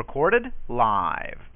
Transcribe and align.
Recorded 0.00 0.50
live. 0.66 1.49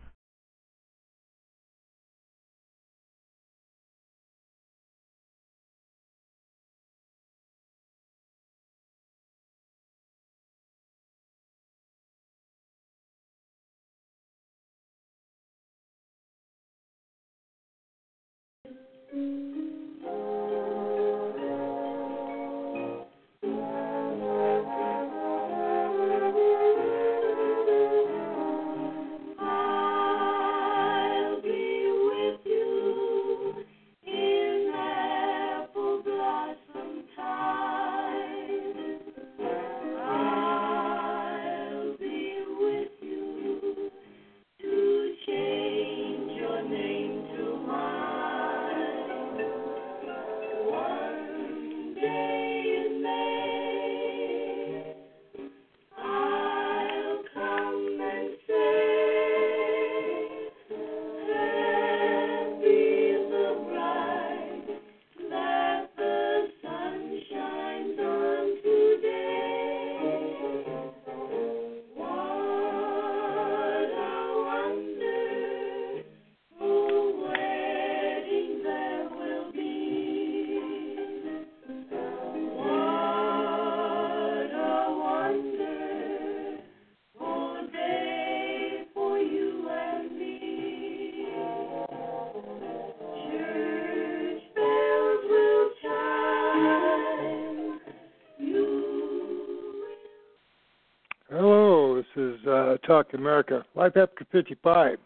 Talk 102.86 103.14
America. 103.14 103.64
Life 103.74 103.96
after 103.96 104.26
55. 104.30 104.98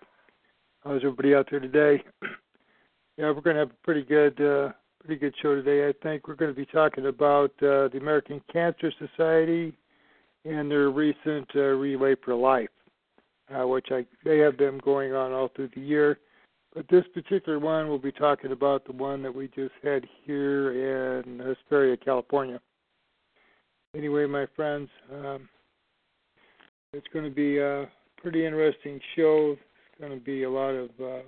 How's 0.83 0.97
everybody 0.97 1.35
out 1.35 1.47
there 1.51 1.61
today? 1.61 2.03
yeah, 3.17 3.27
we're 3.31 3.41
going 3.41 3.55
to 3.55 3.61
have 3.61 3.71
a 3.71 3.85
pretty 3.85 4.03
good, 4.03 4.41
uh, 4.41 4.73
pretty 5.05 5.21
good 5.21 5.35
show 5.41 5.55
today. 5.55 5.89
I 5.89 5.93
think 6.03 6.27
we're 6.27 6.35
going 6.35 6.53
to 6.53 6.57
be 6.57 6.67
talking 6.67 7.07
about 7.07 7.51
uh, 7.63 7.89
the 7.89 7.99
American 8.01 8.41
Cancer 8.53 8.93
Society 8.99 9.73
and 10.45 10.71
their 10.71 10.91
recent 10.91 11.49
uh, 11.55 11.61
Relay 11.61 12.17
for 12.25 12.35
Life, 12.35 12.71
uh, 13.55 13.67
which 13.67 13.89
I 13.91 14.05
they 14.25 14.39
have 14.39 14.57
them 14.57 14.81
going 14.85 15.15
on 15.15 15.33
all 15.33 15.51
through 15.55 15.71
the 15.75 15.81
year. 15.81 16.19
But 16.75 16.87
this 16.89 17.05
particular 17.15 17.59
one, 17.59 17.89
we'll 17.89 17.99
be 17.99 18.13
talking 18.13 18.53
about 18.53 18.85
the 18.87 18.93
one 18.93 19.23
that 19.23 19.35
we 19.35 19.49
just 19.49 19.75
had 19.83 20.05
here 20.25 21.23
in 21.23 21.39
Hesperia, 21.39 21.97
California. 21.97 22.61
Anyway, 23.97 24.27
my 24.27 24.47
friends. 24.57 24.89
Um, 25.13 25.49
it's 26.93 27.07
going 27.13 27.25
to 27.25 27.31
be 27.31 27.59
a 27.59 27.89
pretty 28.17 28.47
interesting 28.47 29.01
show. 29.15 29.53
It's 29.53 30.01
going 30.01 30.19
to 30.19 30.25
be 30.25 30.45
a 30.45 30.51
lot 30.51 30.71
of 30.71 30.91
uh, 31.01 31.23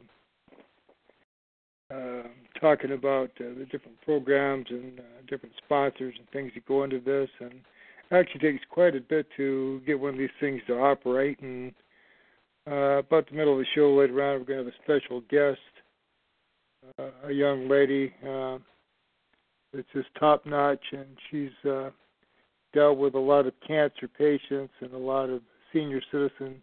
uh, 1.95 2.23
talking 2.61 2.93
about 2.93 3.31
uh, 3.41 3.55
the 3.59 3.67
different 3.71 4.01
programs 4.05 4.67
and 4.71 5.01
uh, 5.01 5.03
different 5.29 5.55
sponsors 5.65 6.15
and 6.19 6.29
things 6.31 6.53
that 6.55 6.67
go 6.67 6.85
into 6.85 7.01
this. 7.01 7.29
And 7.41 7.53
it 7.53 8.13
actually 8.13 8.53
takes 8.53 8.65
quite 8.71 8.97
a 8.97 9.01
bit 9.01 9.27
to 9.37 9.83
get 9.87 10.01
one 10.01 10.15
of 10.15 10.19
these 10.19 10.29
things 10.41 10.63
to 10.67 10.79
operate. 10.79 11.41
And 11.41 11.73
uh, 12.71 12.99
about 12.99 13.29
the 13.29 13.37
middle 13.37 13.53
of 13.53 13.59
the 13.59 13.67
show 13.75 13.93
later 13.95 14.23
on, 14.23 14.39
we're 14.39 14.47
going 14.47 14.65
to 14.65 14.65
have 14.65 14.73
a 14.73 14.83
special 14.85 15.21
guest, 15.31 15.59
uh, 16.99 17.29
a 17.29 17.33
young 17.33 17.69
lady 17.69 18.15
uh, 18.27 18.59
that's 19.75 19.87
just 19.93 20.09
top 20.19 20.47
notch, 20.47 20.85
and 20.93 21.07
she's 21.31 21.71
uh, 21.71 21.91
dealt 22.73 22.99
with 22.99 23.15
a 23.15 23.19
lot 23.19 23.47
of 23.47 23.53
cancer 23.67 24.09
patients 24.09 24.73
and 24.81 24.93
a 24.93 24.99
lot 24.99 25.29
of 25.29 25.43
senior 25.73 26.01
citizen 26.11 26.63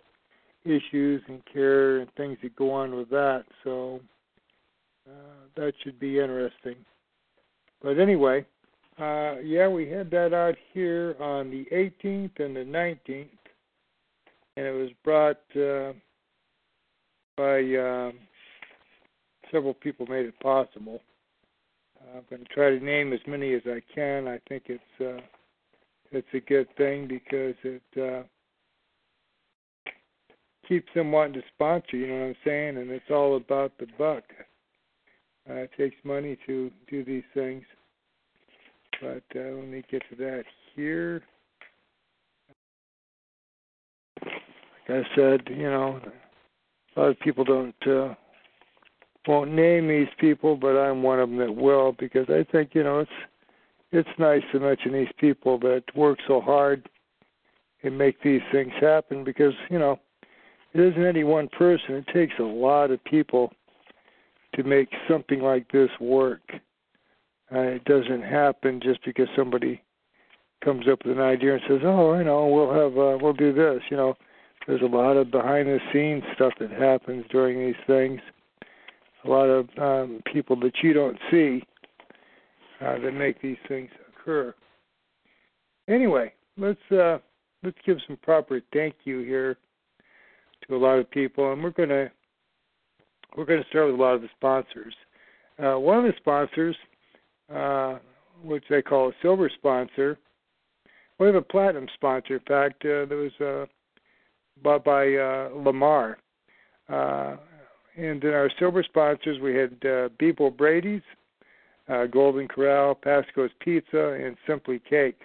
issues 0.66 1.22
and 1.28 1.42
care 1.52 2.00
and 2.00 2.12
things 2.16 2.38
that 2.44 2.56
go 2.56 2.72
on 2.72 2.96
with 2.96 3.10
that. 3.10 3.46
So 3.64 4.02
uh, 5.08 5.46
that 5.56 5.74
should 5.84 6.00
be 6.00 6.20
interesting. 6.20 6.76
But 7.82 8.00
anyway, 8.00 8.46
uh, 9.00 9.36
yeah, 9.44 9.68
we 9.68 9.88
had 9.88 10.10
that 10.12 10.34
out 10.34 10.56
here 10.74 11.16
on 11.20 11.50
the 11.50 11.66
18th 11.72 12.40
and 12.40 12.56
the 12.56 12.66
19th, 12.66 13.28
and 14.58 14.66
it 14.66 14.72
was 14.72 14.90
brought 15.04 15.40
uh, 15.56 15.94
by 17.38 17.60
um, 17.76 18.14
several 19.52 19.76
people 19.76 20.08
made 20.08 20.26
it 20.26 20.40
possible. 20.40 21.02
I'm 22.16 22.24
going 22.30 22.44
to 22.44 22.54
try 22.54 22.70
to 22.70 22.84
name 22.84 23.14
as 23.14 23.20
many 23.28 23.54
as 23.54 23.62
I 23.66 23.82
can. 23.94 24.28
I 24.28 24.40
think 24.50 24.64
it's 24.68 25.02
uh, 25.02 25.22
it's 26.12 26.28
a 26.34 26.40
good 26.40 26.68
thing 26.78 27.08
because 27.08 27.56
it 27.64 27.82
uh, 27.98 28.24
keeps 30.68 30.88
them 30.94 31.12
wanting 31.12 31.42
to 31.42 31.48
sponsor. 31.54 31.98
You 31.98 32.08
know 32.08 32.20
what 32.20 32.26
I'm 32.28 32.36
saying? 32.46 32.78
And 32.78 32.90
it's 32.92 33.10
all 33.10 33.38
about 33.38 33.74
the 33.80 33.88
buck. 33.98 34.24
Uh, 35.50 35.54
it 35.54 35.72
takes 35.78 35.96
money 36.04 36.38
to 36.46 36.72
do 36.90 37.04
these 37.04 37.24
things. 37.34 37.64
But 39.02 39.24
uh, 39.36 39.40
let 39.40 39.68
me 39.68 39.84
get 39.90 40.02
to 40.10 40.16
that 40.18 40.44
here. 40.76 41.22
Like 44.90 45.06
I 45.06 45.16
said, 45.16 45.42
you 45.50 45.70
know, 45.70 46.00
a 46.96 47.00
lot 47.00 47.10
of 47.10 47.20
people 47.20 47.44
don't 47.44 47.76
uh, 47.88 48.16
won't 49.28 49.52
name 49.52 49.88
these 49.88 50.08
people, 50.20 50.56
but 50.56 50.78
I'm 50.78 51.04
one 51.04 51.20
of 51.20 51.30
them 51.30 51.38
that 51.40 51.56
will 51.56 51.94
because 52.00 52.28
I 52.30 52.46
think 52.52 52.72
you 52.74 52.84
know 52.84 53.00
it's 53.00 53.12
it's 53.92 54.10
nice 54.18 54.42
to 54.52 54.60
mention 54.60 54.94
these 54.94 55.12
people 55.20 55.60
that 55.60 55.84
work 55.96 56.20
so 56.28 56.42
hard 56.42 56.90
and 57.84 57.98
make 57.98 58.22
these 58.22 58.42
things 58.52 58.74
happen 58.82 59.24
because 59.24 59.54
you 59.70 59.78
know 59.78 60.00
it 60.74 60.80
isn't 60.80 61.06
any 61.06 61.24
one 61.24 61.48
person. 61.50 61.96
It 61.96 62.08
takes 62.14 62.34
a 62.40 62.44
lot 62.44 62.92
of 62.92 63.04
people 63.04 63.52
to 64.56 64.64
make 64.64 64.90
something 65.10 65.40
like 65.42 65.72
this 65.72 65.90
work. 66.00 66.42
Uh, 67.54 67.60
it 67.60 67.86
doesn't 67.86 68.24
happen 68.24 68.80
just 68.82 69.04
because 69.06 69.28
somebody 69.36 69.82
comes 70.64 70.88
up 70.88 71.06
with 71.06 71.18
an 71.18 71.24
idea 71.24 71.54
and 71.54 71.62
says, 71.68 71.82
"Oh, 71.84 72.12
I 72.12 72.24
know, 72.24 72.48
we'll 72.48 72.74
have, 72.74 72.98
uh, 72.98 73.18
we'll 73.22 73.34
do 73.34 73.54
this." 73.54 73.82
You 73.90 73.98
know, 73.98 74.18
there's 74.66 74.82
a 74.82 74.86
lot 74.86 75.16
of 75.16 75.32
behind-the-scenes 75.32 76.24
stuff 76.36 76.54
that 76.60 76.72
happens 76.72 77.26
during 77.30 77.60
these 77.60 77.82
things. 77.86 78.20
A 79.24 79.30
lot 79.30 79.46
of 79.46 79.70
um, 79.78 80.22
people 80.32 80.56
that 80.58 80.74
you 80.84 80.94
don't 80.94 81.18
see 81.32 81.64
uh, 82.82 83.00
that 83.00 83.14
make 83.14 83.42
these 83.42 83.58
things 83.68 83.90
occur. 84.10 84.54
Anyway, 85.88 86.34
let's 86.58 86.92
uh, 86.92 87.20
let's 87.64 87.78
give 87.86 87.98
some 88.08 88.18
proper 88.18 88.62
thank 88.74 88.96
you 89.06 89.20
here 89.20 89.58
to 90.68 90.76
a 90.76 90.78
lot 90.78 91.00
of 91.00 91.10
people, 91.10 91.52
and 91.52 91.64
we're 91.64 91.72
gonna 91.72 92.12
we're 93.36 93.46
gonna 93.46 93.66
start 93.70 93.88
with 93.88 94.00
a 94.00 94.04
lot 94.04 94.16
of 94.16 94.22
the 94.22 94.30
sponsors. 94.36 94.94
Uh, 95.64 95.80
one 95.80 95.98
of 95.98 96.04
the 96.04 96.14
sponsors, 96.18 96.76
uh, 97.54 97.98
which 98.44 98.64
they 98.70 98.82
call 98.82 99.10
a 99.10 99.14
silver 99.22 99.50
sponsor. 99.56 100.18
We 101.20 101.26
have 101.26 101.36
a 101.36 101.42
platinum 101.42 101.88
sponsor. 101.96 102.36
In 102.36 102.42
fact, 102.42 102.86
uh, 102.86 103.06
there 103.06 103.18
was 103.18 103.42
uh, 103.42 103.66
bought 104.62 104.84
by 104.84 105.16
uh, 105.16 105.50
Lamar. 105.56 106.18
Uh, 106.90 107.38
and 107.98 108.24
in 108.24 108.34
our 108.34 108.52
silver 108.60 108.84
sponsors, 108.84 109.40
we 109.40 109.56
had 109.56 109.72
uh, 109.82 110.10
Beeple 110.22 110.56
Brady's, 110.56 111.02
uh, 111.90 112.06
Golden 112.06 112.48
Corral, 112.48 112.94
Pasco's 112.94 113.50
Pizza, 113.60 114.12
and 114.12 114.38
Simply 114.46 114.80
Cake. 114.88 115.22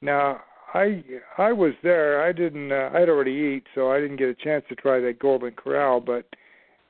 Now, 0.00 0.40
I 0.72 1.02
I 1.38 1.52
was 1.52 1.72
there. 1.82 2.22
I 2.22 2.32
didn't. 2.32 2.72
Uh, 2.72 2.90
I'd 2.94 3.08
already 3.08 3.32
eat, 3.32 3.64
so 3.74 3.90
I 3.90 4.00
didn't 4.00 4.16
get 4.16 4.28
a 4.28 4.34
chance 4.34 4.64
to 4.68 4.74
try 4.76 5.00
that 5.00 5.18
Golden 5.18 5.52
Corral. 5.52 6.00
But 6.00 6.26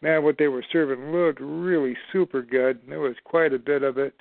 man, 0.02 0.22
what 0.22 0.36
they 0.38 0.48
were 0.48 0.64
serving 0.72 1.12
looked 1.12 1.40
really 1.40 1.96
super 2.12 2.42
good. 2.42 2.80
There 2.88 3.00
was 3.00 3.16
quite 3.24 3.54
a 3.54 3.58
bit 3.58 3.82
of 3.82 3.96
it, 3.98 4.14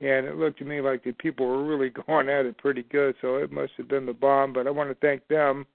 and 0.00 0.26
it 0.26 0.36
looked 0.36 0.58
to 0.58 0.64
me 0.64 0.80
like 0.80 1.04
the 1.04 1.12
people 1.12 1.46
were 1.46 1.64
really 1.64 1.90
going 2.06 2.28
at 2.28 2.46
it 2.46 2.58
pretty 2.58 2.84
good. 2.84 3.14
So 3.20 3.36
it 3.36 3.52
must 3.52 3.72
have 3.76 3.88
been 3.88 4.06
the 4.06 4.12
bomb. 4.12 4.52
But 4.52 4.66
I 4.66 4.70
want 4.70 4.90
to 4.90 5.06
thank 5.06 5.26
them. 5.28 5.66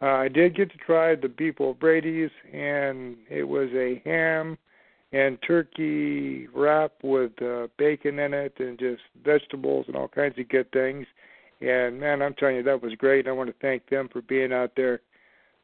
Uh, 0.00 0.06
I 0.06 0.28
did 0.28 0.56
get 0.56 0.70
to 0.70 0.78
try 0.78 1.14
the 1.14 1.28
Beeple 1.28 1.78
Brady's, 1.78 2.30
and 2.52 3.16
it 3.30 3.44
was 3.44 3.70
a 3.72 4.02
ham 4.04 4.58
and 5.12 5.38
turkey 5.46 6.48
wrap 6.48 6.92
with 7.02 7.30
uh, 7.40 7.68
bacon 7.78 8.18
in 8.18 8.34
it, 8.34 8.54
and 8.58 8.78
just 8.78 9.02
vegetables 9.24 9.86
and 9.86 9.96
all 9.96 10.08
kinds 10.08 10.38
of 10.38 10.48
good 10.48 10.70
things. 10.72 11.06
And 11.60 11.98
man, 11.98 12.22
I'm 12.22 12.34
telling 12.34 12.56
you, 12.56 12.62
that 12.64 12.82
was 12.82 12.94
great. 12.94 13.28
I 13.28 13.32
want 13.32 13.48
to 13.48 13.56
thank 13.60 13.88
them 13.88 14.08
for 14.12 14.22
being 14.22 14.52
out 14.52 14.72
there. 14.76 15.00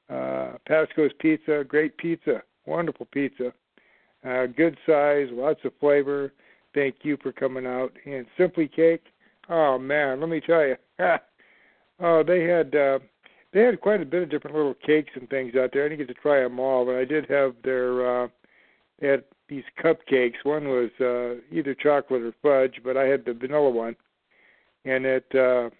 Uh, 0.09 0.57
Pasco's 0.69 1.13
Pizza, 1.21 1.65
great 1.67 1.97
pizza, 1.97 2.43
wonderful 2.67 3.07
pizza, 3.13 3.53
uh, 4.27 4.47
good 4.47 4.77
size, 4.87 5.29
lots 5.31 5.61
of 5.65 5.73
flavor. 5.79 6.33
Thank 6.75 6.97
you 7.03 7.17
for 7.23 7.33
coming 7.33 7.67
out. 7.67 7.93
And 8.07 8.27
Simply 8.37 8.69
Cake, 8.69 9.05
oh 9.49 9.79
man, 9.79 10.21
let 10.21 10.29
me 10.29 10.41
tell 10.41 10.67
you, 10.67 10.77
oh 12.01 12.23
they 12.23 12.45
had 12.45 12.75
uh, 12.75 12.99
they 13.53 13.61
had 13.61 13.81
quite 13.81 14.01
a 14.01 14.07
bit 14.07 14.23
of 14.23 14.31
different 14.31 14.57
little 14.57 14.75
cakes 14.75 15.11
and 15.15 15.29
things 15.29 15.55
out 15.57 15.71
there. 15.73 15.85
I 15.85 15.89
didn't 15.89 16.07
get 16.07 16.15
to 16.15 16.21
try 16.21 16.41
them 16.41 16.61
all, 16.61 16.85
but 16.85 16.97
I 16.97 17.05
did 17.05 17.29
have 17.31 17.55
their. 17.65 18.25
Uh, 18.25 18.29
they 19.01 19.09
had 19.09 19.25
these 19.49 19.65
cupcakes. 19.83 20.45
One 20.45 20.69
was 20.69 20.91
uh, 21.01 21.41
either 21.51 21.75
chocolate 21.75 22.23
or 22.23 22.35
fudge, 22.43 22.81
but 22.85 22.97
I 22.97 23.05
had 23.05 23.25
the 23.25 23.35
vanilla 23.35 23.71
one, 23.71 23.97
and 24.85 25.05
it. 25.05 25.27
Uh, 25.35 25.71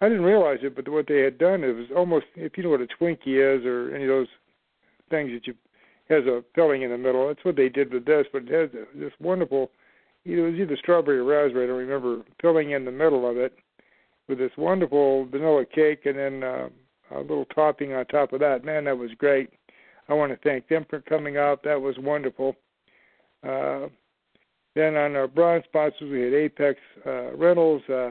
I 0.00 0.08
didn't 0.08 0.24
realize 0.24 0.58
it, 0.62 0.74
but 0.74 0.88
what 0.88 1.06
they 1.06 1.20
had 1.20 1.38
done 1.38 1.62
it 1.62 1.72
was 1.72 1.86
almost 1.94 2.26
if 2.34 2.56
you 2.56 2.64
know 2.64 2.70
what 2.70 2.80
a 2.80 2.86
Twinkie 2.86 3.58
is 3.58 3.64
or 3.66 3.94
any 3.94 4.04
of 4.04 4.08
those 4.08 4.28
things 5.10 5.30
that 5.32 5.46
you 5.46 5.54
has 6.08 6.24
a 6.24 6.42
filling 6.54 6.82
in 6.82 6.90
the 6.90 6.98
middle. 6.98 7.28
That's 7.28 7.44
what 7.44 7.56
they 7.56 7.68
did 7.68 7.92
with 7.92 8.04
this, 8.04 8.26
but 8.32 8.42
it 8.42 8.52
has 8.52 8.84
this 8.94 9.12
wonderful. 9.20 9.70
It 10.24 10.40
was 10.40 10.54
either 10.54 10.76
strawberry 10.76 11.18
or 11.18 11.24
raspberry. 11.24 11.64
I 11.64 11.68
don't 11.68 11.78
remember 11.78 12.22
filling 12.42 12.72
in 12.72 12.84
the 12.84 12.90
middle 12.90 13.30
of 13.30 13.36
it 13.36 13.54
with 14.28 14.38
this 14.38 14.50
wonderful 14.58 15.26
vanilla 15.26 15.64
cake 15.64 16.06
and 16.06 16.18
then 16.18 16.42
uh, 16.42 16.68
a 17.14 17.20
little 17.20 17.46
topping 17.46 17.94
on 17.94 18.04
top 18.06 18.32
of 18.32 18.40
that. 18.40 18.64
Man, 18.64 18.84
that 18.84 18.98
was 18.98 19.10
great. 19.18 19.50
I 20.08 20.14
want 20.14 20.32
to 20.32 20.38
thank 20.48 20.68
them 20.68 20.84
for 20.90 21.00
coming 21.00 21.36
out. 21.36 21.62
That 21.62 21.80
was 21.80 21.94
wonderful. 21.98 22.56
Uh, 23.46 23.86
then 24.74 24.96
on 24.96 25.16
our 25.16 25.28
bronze 25.28 25.64
sponsors, 25.64 26.10
we 26.10 26.22
had 26.22 26.34
Apex 26.34 26.78
uh, 27.06 27.34
Rentals. 27.36 27.82
Uh, 27.88 28.10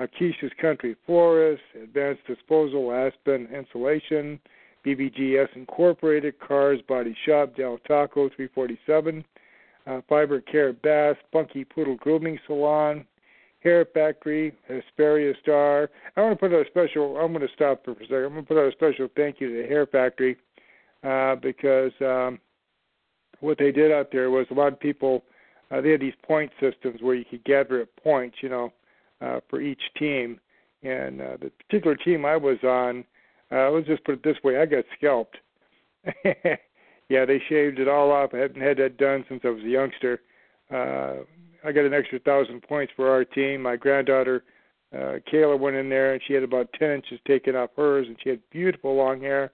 Akeisha's 0.00 0.52
Country 0.60 0.96
Florist, 1.06 1.62
Advanced 1.82 2.26
Disposal, 2.26 2.92
Aspen 2.92 3.48
Insulation, 3.54 4.40
BBGS 4.84 5.48
Incorporated, 5.54 6.38
Cars 6.40 6.80
Body 6.88 7.16
Shop, 7.26 7.54
Del 7.56 7.78
Taco 7.86 8.28
347, 8.28 9.24
uh, 9.86 10.00
Fiber 10.08 10.40
Care 10.40 10.72
Bass, 10.72 11.16
Funky 11.32 11.64
Poodle 11.64 11.96
Grooming 11.96 12.38
Salon, 12.46 13.04
Hair 13.60 13.86
Factory, 13.94 14.52
Hesperia 14.68 15.34
Star. 15.40 15.88
I 16.16 16.20
want 16.22 16.32
to 16.32 16.48
put 16.48 16.54
out 16.54 16.66
a 16.66 16.70
special, 16.70 17.16
I'm 17.16 17.32
going 17.32 17.46
to 17.46 17.54
stop 17.54 17.84
for 17.84 17.92
a 17.92 17.94
second. 17.94 18.24
I'm 18.24 18.32
going 18.32 18.44
to 18.44 18.48
put 18.48 18.58
out 18.58 18.68
a 18.68 18.72
special 18.72 19.08
thank 19.16 19.40
you 19.40 19.50
to 19.50 19.62
the 19.62 19.68
Hair 19.68 19.86
Factory 19.86 20.36
uh, 21.04 21.36
because 21.36 21.92
um, 22.00 22.40
what 23.40 23.58
they 23.58 23.70
did 23.70 23.92
out 23.92 24.08
there 24.10 24.30
was 24.30 24.46
a 24.50 24.54
lot 24.54 24.72
of 24.72 24.80
people, 24.80 25.22
uh, 25.70 25.80
they 25.80 25.90
had 25.90 26.00
these 26.00 26.14
point 26.24 26.50
systems 26.60 27.02
where 27.02 27.14
you 27.14 27.24
could 27.24 27.44
gather 27.44 27.82
up 27.82 27.88
points, 28.02 28.38
you 28.40 28.48
know, 28.48 28.72
uh, 29.22 29.40
for 29.48 29.60
each 29.60 29.82
team. 29.98 30.40
And 30.82 31.20
uh, 31.20 31.36
the 31.40 31.50
particular 31.50 31.96
team 31.96 32.24
I 32.24 32.36
was 32.36 32.58
on, 32.64 33.04
uh, 33.52 33.70
let's 33.70 33.86
just 33.86 34.04
put 34.04 34.14
it 34.14 34.22
this 34.24 34.36
way: 34.42 34.58
I 34.58 34.66
got 34.66 34.84
scalped. 34.96 35.36
yeah, 36.24 37.24
they 37.24 37.40
shaved 37.48 37.78
it 37.78 37.88
all 37.88 38.10
off. 38.10 38.30
I 38.34 38.38
hadn't 38.38 38.60
had 38.60 38.78
that 38.78 38.96
done 38.96 39.24
since 39.28 39.42
I 39.44 39.50
was 39.50 39.62
a 39.62 39.68
youngster. 39.68 40.20
Uh, 40.72 41.22
I 41.64 41.70
got 41.70 41.84
an 41.84 41.94
extra 41.94 42.18
thousand 42.18 42.62
points 42.62 42.92
for 42.96 43.08
our 43.10 43.24
team. 43.24 43.62
My 43.62 43.76
granddaughter 43.76 44.42
uh, 44.92 45.18
Kayla 45.32 45.58
went 45.58 45.76
in 45.76 45.88
there, 45.88 46.14
and 46.14 46.22
she 46.26 46.34
had 46.34 46.42
about 46.42 46.72
ten 46.76 46.90
inches 46.90 47.20
taken 47.26 47.54
off 47.54 47.70
hers, 47.76 48.06
and 48.08 48.16
she 48.22 48.30
had 48.30 48.40
beautiful 48.50 48.96
long 48.96 49.20
hair. 49.20 49.52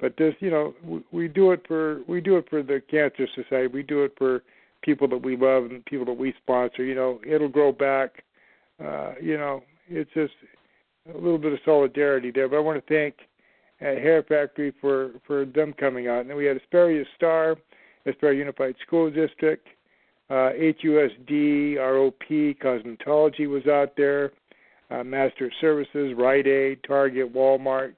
But 0.00 0.16
this, 0.16 0.34
you 0.40 0.50
know, 0.50 0.74
we 1.12 1.28
do 1.28 1.52
it 1.52 1.66
for 1.68 2.00
we 2.06 2.22
do 2.22 2.38
it 2.38 2.46
for 2.48 2.62
the 2.62 2.80
Cancer 2.90 3.26
Society. 3.34 3.66
We 3.66 3.82
do 3.82 4.04
it 4.04 4.14
for 4.16 4.44
people 4.82 5.06
that 5.08 5.22
we 5.22 5.36
love 5.36 5.64
and 5.64 5.84
people 5.84 6.06
that 6.06 6.16
we 6.16 6.32
sponsor. 6.42 6.84
You 6.84 6.94
know, 6.94 7.20
it'll 7.26 7.48
grow 7.48 7.70
back 7.70 8.24
uh, 8.84 9.12
you 9.20 9.36
know, 9.36 9.62
it's 9.88 10.10
just 10.14 10.32
a 11.12 11.16
little 11.16 11.38
bit 11.38 11.52
of 11.52 11.58
solidarity 11.64 12.30
there. 12.30 12.48
But 12.48 12.56
I 12.56 12.60
want 12.60 12.84
to 12.84 12.94
thank 12.94 13.14
uh, 13.80 14.00
Hair 14.00 14.24
Factory 14.24 14.72
for 14.80 15.12
for 15.26 15.44
them 15.44 15.72
coming 15.78 16.08
out. 16.08 16.20
And 16.20 16.30
then 16.30 16.36
we 16.36 16.46
had 16.46 16.56
Hesperia 16.58 17.04
Star, 17.16 17.56
Hesperia 18.06 18.38
Unified 18.38 18.76
School 18.86 19.10
District, 19.10 19.66
uh, 20.30 20.52
HUSD, 20.52 21.76
ROP, 21.76 22.56
Cosmetology 22.58 23.48
was 23.48 23.66
out 23.66 23.96
there, 23.96 24.32
uh, 24.90 25.02
Master 25.02 25.50
Services, 25.60 26.14
Rite 26.16 26.46
Aid, 26.46 26.78
Target, 26.86 27.34
Walmart. 27.34 27.94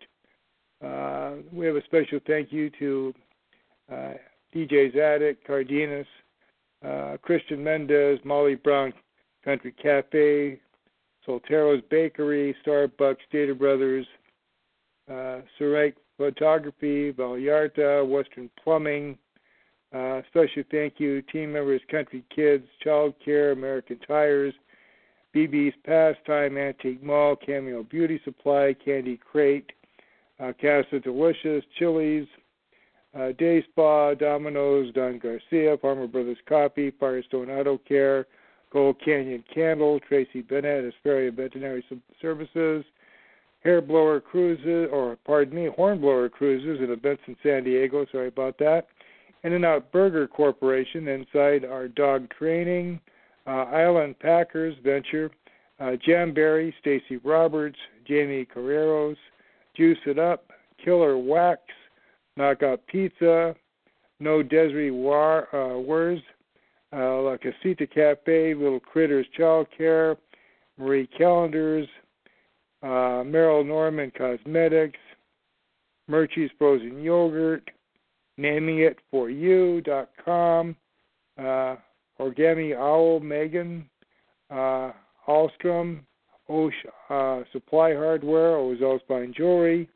Uh, 0.83 1.43
we 1.53 1.67
have 1.67 1.77
a 1.77 1.85
special 1.85 2.19
thank 2.27 2.53
you 2.53 2.71
to 2.79 3.15
uh, 3.93 4.13
DJ's 4.55 4.97
Addict, 4.97 5.47
Cardenas, 5.47 6.07
uh, 6.85 7.17
Christian 7.23 7.63
Mendez, 7.63 8.19
Molly 8.25 8.55
Brown 8.55 8.93
Country 9.45 9.73
Cafe, 9.81 10.59
Soltero's 11.27 11.83
Bakery, 11.91 12.55
Starbucks, 12.65 13.17
Data 13.31 13.55
Brothers, 13.55 14.07
uh, 15.11 15.41
Photography, 16.17 17.13
Vallarta, 17.13 18.07
Western 18.07 18.51
Plumbing. 18.63 19.19
Uh, 19.93 20.23
special 20.29 20.63
thank 20.71 20.95
you, 20.99 21.21
team 21.23 21.53
members, 21.53 21.81
Country 21.91 22.25
Kids, 22.35 22.65
Child 22.83 23.15
Care, 23.23 23.53
American 23.53 23.99
Tires, 24.07 24.55
BB's 25.35 25.75
Pastime, 25.85 26.57
Antique 26.57 27.03
Mall, 27.03 27.37
Cameo 27.37 27.83
Beauty 27.83 28.21
Supply, 28.25 28.75
Candy 28.85 29.19
Crate, 29.19 29.71
uh, 30.41 30.53
Casa 30.61 30.99
Delicious, 31.01 31.65
Chili's, 31.79 32.27
uh, 33.19 33.33
Day 33.39 33.63
Spa, 33.71 34.15
Domino's, 34.15 34.93
Don 34.95 35.19
Garcia, 35.19 35.77
Farmer 35.79 36.07
Brothers 36.07 36.39
Coffee, 36.49 36.91
Firestone 36.99 37.51
Auto 37.51 37.79
Care, 37.79 38.27
Gold 38.73 38.97
Canyon 39.05 39.45
Candle, 39.53 40.01
Tracy 40.01 40.41
Bennett, 40.41 40.85
Hesperia 40.85 41.31
Veterinary 41.31 41.85
Services, 42.21 42.85
Hair 43.63 43.83
Blower 43.83 44.21
Cruises, 44.21 44.89
or 44.91 45.19
pardon 45.27 45.55
me, 45.55 45.69
Hornblower 45.77 46.29
Cruises 46.31 46.81
and 46.81 46.91
events 46.91 47.23
in 47.27 47.37
San 47.43 47.65
Diego. 47.65 48.07
Sorry 48.11 48.29
about 48.29 48.59
that. 48.59 48.87
In 49.45 49.53
and 49.53 49.65
Out 49.65 49.93
Burger 49.93 50.27
Corporation 50.27 51.09
inside 51.09 51.65
our 51.65 51.89
dog 51.89 52.29
training, 52.31 53.01
uh, 53.47 53.65
Island 53.65 54.19
Packers 54.21 54.77
Venture, 54.83 55.31
uh, 55.79 55.93
Jamberry, 56.05 56.75
Stacy 56.81 57.19
Roberts, 57.19 57.79
Jamie 58.07 58.47
Carreros, 58.47 59.17
Juice 59.77 59.99
It 60.07 60.19
Up, 60.19 60.51
Killer 60.83 61.19
Wax, 61.19 61.61
Knockout 62.37 62.87
Pizza, 62.87 63.55
No 64.21 64.43
Desiree 64.43 64.91
War, 64.91 65.55
uh, 65.55 65.79
Wurs, 65.79 66.21
uh, 66.93 67.23
La 67.23 67.37
Casita 67.37 67.87
Cafe, 67.87 68.55
Little 68.55 68.81
Critters 68.81 69.27
Child 69.37 69.67
Care, 69.77 70.17
Marie 70.79 71.09
Callender's, 71.19 71.89
uh, 72.83 73.23
Merle 73.25 73.65
Norman 73.65 74.13
Cosmetics, 74.17 74.99
Murchie's 76.09 76.51
Frozen 76.59 77.03
Yogurt, 77.03 77.71
Naming 78.37 78.81
It 78.81 78.99
For 79.11 79.29
NamingItForYou.com, 79.29 80.77
uh, 81.39 81.77
Origami 82.19 82.77
Owl 82.77 83.21
Megan, 83.21 83.89
uh, 84.51 84.93
Alstrom, 85.29 86.01
Osh 86.49 86.75
uh, 87.09 87.43
Supply 87.53 87.95
Hardware, 87.95 88.57
Ozell's 88.57 89.03
Fine 89.07 89.33
Jewelry, 89.37 89.89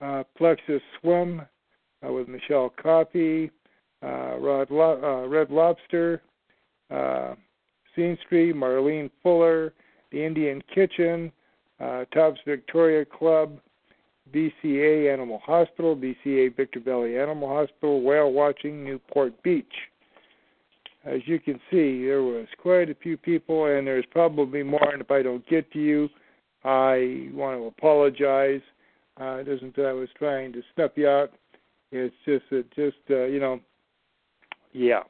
uh, 0.00 0.22
Plexus 0.36 0.82
Swim 1.00 1.42
uh, 2.06 2.12
with 2.12 2.28
Michelle 2.28 2.72
uh, 2.84 3.50
Rod 4.06 4.70
Lo- 4.70 5.00
uh, 5.02 5.28
Red 5.28 5.50
Lobster, 5.50 6.22
uh, 6.90 7.34
Street, 7.92 8.54
Marlene 8.54 9.10
Fuller, 9.22 9.74
the 10.10 10.24
Indian 10.24 10.62
Kitchen, 10.74 11.30
uh, 11.80 12.04
Tubbs 12.14 12.40
Victoria 12.46 13.04
Club, 13.04 13.58
VCA 14.32 15.12
Animal 15.12 15.40
Hospital, 15.44 15.96
VCA 15.96 16.56
Victor 16.56 16.80
Valley 16.80 17.18
Animal 17.18 17.48
Hospital, 17.48 18.02
Whale 18.02 18.32
Watching, 18.32 18.84
Newport 18.84 19.40
Beach. 19.42 19.66
as 21.04 21.20
you 21.26 21.38
can 21.38 21.58
see, 21.70 22.04
there 22.04 22.22
was 22.22 22.46
quite 22.58 22.90
a 22.90 22.94
few 22.94 23.16
people, 23.16 23.66
and 23.66 23.86
there's 23.86 24.04
probably 24.10 24.62
more. 24.62 24.90
And 24.92 25.00
if 25.00 25.10
I 25.10 25.22
don't 25.22 25.46
get 25.48 25.70
to 25.72 25.78
you, 25.78 26.08
I 26.64 27.28
want 27.32 27.58
to 27.58 27.66
apologize. 27.66 28.60
Uh, 29.20 29.36
it 29.36 29.48
isn't 29.48 29.74
that 29.76 29.86
I 29.86 29.92
was 29.92 30.08
trying 30.18 30.52
to 30.52 30.62
snuff 30.74 30.92
you 30.96 31.08
out. 31.08 31.32
It's 31.92 32.14
just 32.24 32.44
that, 32.50 32.70
just 32.74 32.98
uh, 33.10 33.24
you 33.24 33.40
know, 33.40 33.60
yeah. 34.72 35.02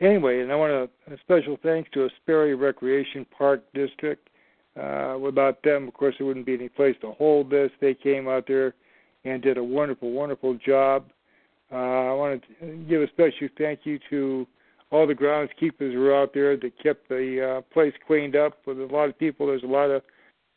Anyway, 0.00 0.40
and 0.40 0.52
I 0.52 0.54
want 0.54 0.72
a, 0.72 1.12
a 1.12 1.18
special 1.18 1.58
thanks 1.62 1.90
to 1.92 2.00
Hesperia 2.08 2.56
Recreation 2.56 3.26
Park 3.36 3.62
District. 3.74 4.28
Uh, 4.80 5.16
without 5.20 5.60
them, 5.64 5.88
of 5.88 5.94
course, 5.94 6.14
there 6.18 6.26
wouldn't 6.26 6.46
be 6.46 6.54
any 6.54 6.68
place 6.68 6.94
to 7.00 7.10
hold 7.12 7.50
this. 7.50 7.70
They 7.80 7.94
came 7.94 8.28
out 8.28 8.46
there 8.46 8.74
and 9.24 9.42
did 9.42 9.58
a 9.58 9.64
wonderful, 9.64 10.12
wonderful 10.12 10.54
job. 10.54 11.06
Uh, 11.72 11.74
I 11.74 12.12
want 12.14 12.42
to 12.60 12.84
give 12.88 13.02
a 13.02 13.08
special 13.08 13.48
thank 13.58 13.80
you 13.84 13.98
to 14.08 14.46
all 14.90 15.06
the 15.06 15.14
groundskeepers 15.14 15.92
who 15.92 15.98
were 15.98 16.16
out 16.16 16.32
there 16.32 16.56
that 16.56 16.82
kept 16.82 17.08
the 17.08 17.58
uh, 17.58 17.60
place 17.72 17.92
cleaned 18.06 18.36
up. 18.36 18.58
With 18.66 18.80
a 18.80 18.86
lot 18.86 19.08
of 19.08 19.18
people, 19.18 19.48
there's 19.48 19.64
a 19.64 19.66
lot 19.66 19.90
of, 19.90 20.02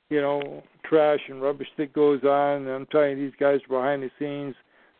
you 0.10 0.22
know, 0.22 0.64
trash 0.86 1.20
and 1.28 1.42
rubbish 1.42 1.68
that 1.78 1.92
goes 1.92 2.24
on. 2.24 2.68
And 2.68 2.70
I'm 2.70 2.86
telling 2.88 3.18
you, 3.18 3.26
these 3.26 3.40
guys 3.40 3.60
behind 3.68 4.04
the 4.04 4.12
scenes. 4.20 4.56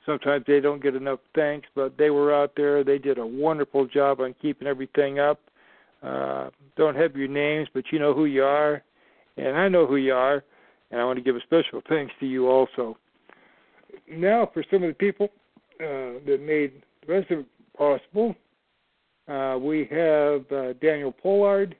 Sometimes 0.06 0.44
they 0.48 0.60
don't 0.60 0.82
get 0.82 0.96
enough 0.96 1.20
thanks, 1.36 1.68
but 1.76 1.98
they 1.98 2.10
were 2.10 2.34
out 2.34 2.54
there. 2.56 2.84
They 2.84 2.98
did 2.98 3.18
a 3.18 3.26
wonderful 3.26 3.86
job 3.86 4.20
on 4.20 4.34
keeping 4.42 4.68
everything 4.68 5.20
up. 5.20 5.40
Uh, 6.02 6.50
don't 6.76 6.96
have 6.96 7.16
your 7.16 7.28
names, 7.28 7.68
but 7.74 7.84
you 7.92 8.00
know 8.00 8.14
who 8.14 8.26
you 8.26 8.44
are, 8.44 8.82
and 9.38 9.56
I 9.56 9.68
know 9.68 9.86
who 9.86 9.98
you 9.98 10.14
are, 10.14 10.44
and 10.90 11.00
I 11.00 11.06
want 11.06 11.18
to 11.18 11.24
give 11.24 11.36
a 11.36 11.42
special 11.42 11.82
thanks 11.88 12.12
to 12.20 12.26
you 12.26 12.48
also. 12.48 12.98
Now, 14.10 14.50
for 14.52 14.64
some 14.72 14.82
of 14.82 14.90
the 14.90 14.96
people 14.96 15.28
uh, 15.80 16.20
that 16.26 16.40
made 16.42 16.82
the 17.06 17.14
rest 17.14 17.30
of 17.30 17.40
it 17.40 17.46
possible, 17.78 18.36
uh, 19.28 19.58
we 19.60 19.88
have 19.92 20.52
uh, 20.52 20.74
Daniel 20.82 21.12
Pollard. 21.12 21.76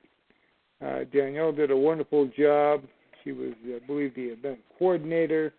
Uh, 0.80 1.00
Danielle 1.12 1.52
did 1.52 1.72
a 1.72 1.76
wonderful 1.76 2.30
job. 2.38 2.84
She 3.24 3.32
was, 3.32 3.52
I 3.66 3.84
believe, 3.86 4.14
the 4.14 4.26
event 4.26 4.60
coordinator. 4.78 5.52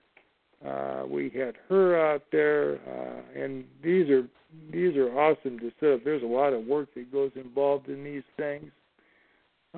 Uh, 0.65 1.03
we 1.07 1.29
had 1.29 1.55
her 1.67 1.99
out 1.99 2.23
there, 2.31 2.79
uh, 2.87 3.39
and 3.39 3.65
these 3.83 4.09
are 4.09 4.27
these 4.71 4.95
are 4.95 5.09
awesome 5.19 5.59
to 5.59 5.71
set 5.79 5.89
up. 5.89 6.03
There's 6.03 6.23
a 6.23 6.27
lot 6.27 6.53
of 6.53 6.65
work 6.65 6.93
that 6.95 7.11
goes 7.11 7.31
involved 7.35 7.89
in 7.89 8.03
these 8.03 8.23
things. 8.37 8.71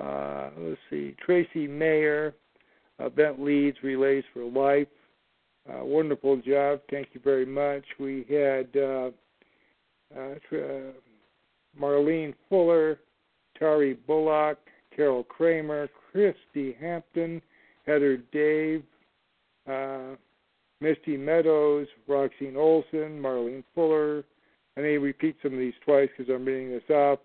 Uh, 0.00 0.50
let's 0.58 0.78
see, 0.90 1.16
Tracy 1.24 1.66
Mayer, 1.66 2.34
event 3.00 3.42
leads 3.42 3.78
Relays 3.82 4.24
for 4.32 4.44
Life. 4.44 4.88
Uh, 5.68 5.84
wonderful 5.84 6.36
job. 6.36 6.80
Thank 6.90 7.08
you 7.14 7.20
very 7.24 7.46
much. 7.46 7.82
We 7.98 8.24
had 8.28 8.68
uh, 8.80 9.10
uh, 10.16 10.92
Marlene 11.80 12.34
Fuller, 12.48 13.00
Tari 13.58 13.94
Bullock, 14.06 14.58
Carol 14.94 15.24
Kramer, 15.24 15.88
Christy 16.12 16.76
Hampton, 16.80 17.42
Heather 17.86 18.18
Dave, 18.32 18.82
uh, 19.68 20.14
Misty 20.80 21.16
Meadows, 21.16 21.86
Roxine 22.06 22.56
Olson, 22.56 23.20
Marlene 23.20 23.64
Fuller. 23.74 24.24
I 24.76 24.80
may 24.82 24.98
repeat 24.98 25.36
some 25.42 25.54
of 25.54 25.58
these 25.58 25.74
twice 25.84 26.08
because 26.16 26.32
I'm 26.32 26.44
reading 26.44 26.70
this 26.70 26.90
off. 26.90 27.18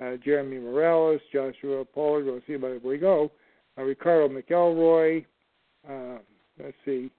Uh, 0.00 0.16
Jeremy 0.24 0.58
Morales, 0.58 1.20
Joshua 1.32 1.84
Pollard. 1.84 2.24
We'll 2.24 2.40
see 2.46 2.54
about 2.54 2.84
we 2.84 2.98
go. 2.98 3.30
Uh, 3.76 3.82
Ricardo 3.82 4.28
McElroy. 4.28 5.24
Uh, 5.88 6.18
let's 6.62 6.76
see. 6.84 7.10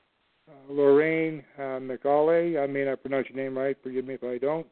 Uh, 0.49 0.73
Lorraine 0.73 1.43
uh, 1.57 1.79
McAuley. 1.79 2.61
I 2.61 2.67
may 2.67 2.85
not 2.85 3.01
pronounce 3.01 3.27
your 3.29 3.43
name 3.43 3.57
right. 3.57 3.77
Forgive 3.83 4.05
me 4.05 4.15
if 4.15 4.23
I 4.23 4.37
don't. 4.37 4.67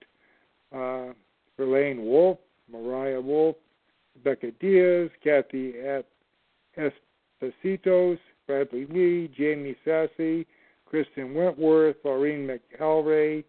Uh, 0.74 1.14
Wolf, 1.58 2.40
Mariah 2.72 3.22
Wolf, 3.22 3.56
Rebecca 4.16 4.52
Diaz, 4.60 5.10
Kathy 5.24 5.74
Espositos, 6.78 8.18
Bradley 8.48 8.88
Lee, 8.88 9.30
Jamie 9.38 9.76
Sassy, 9.86 10.48
Kristen 10.92 11.34
Wentworth, 11.34 11.96
Maureen 12.04 12.46
McElray, 12.46 13.46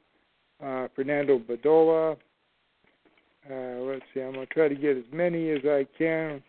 uh, 0.64 0.86
Fernando 0.94 1.40
Badola. 1.40 2.16
Uh, 3.50 3.80
let's 3.80 4.04
see, 4.14 4.20
I'm 4.20 4.32
going 4.32 4.46
to 4.46 4.54
try 4.54 4.68
to 4.68 4.76
get 4.76 4.96
as 4.96 5.02
many 5.12 5.50
as 5.50 5.58
I 5.64 5.84
can. 5.98 6.40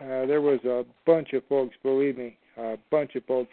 Uh, 0.00 0.24
there 0.26 0.40
was 0.40 0.60
a 0.64 0.84
bunch 1.04 1.32
of 1.32 1.42
folks, 1.48 1.74
believe 1.82 2.16
me, 2.16 2.38
a 2.56 2.76
bunch 2.92 3.16
of 3.16 3.24
folks. 3.24 3.50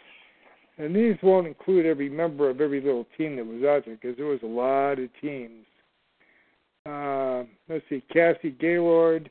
And 0.78 0.94
these 0.94 1.16
won't 1.20 1.48
include 1.48 1.84
every 1.84 2.08
member 2.08 2.48
of 2.48 2.60
every 2.60 2.80
little 2.80 3.06
team 3.18 3.34
that 3.36 3.44
was 3.44 3.64
out 3.64 3.84
there 3.84 3.98
because 4.00 4.16
there 4.16 4.26
was 4.26 4.40
a 4.44 4.46
lot 4.46 5.00
of 5.00 5.08
teams. 5.20 5.66
Uh, 6.86 7.42
let's 7.68 7.84
see, 7.88 8.04
Cassie 8.12 8.56
Gaylord, 8.60 9.28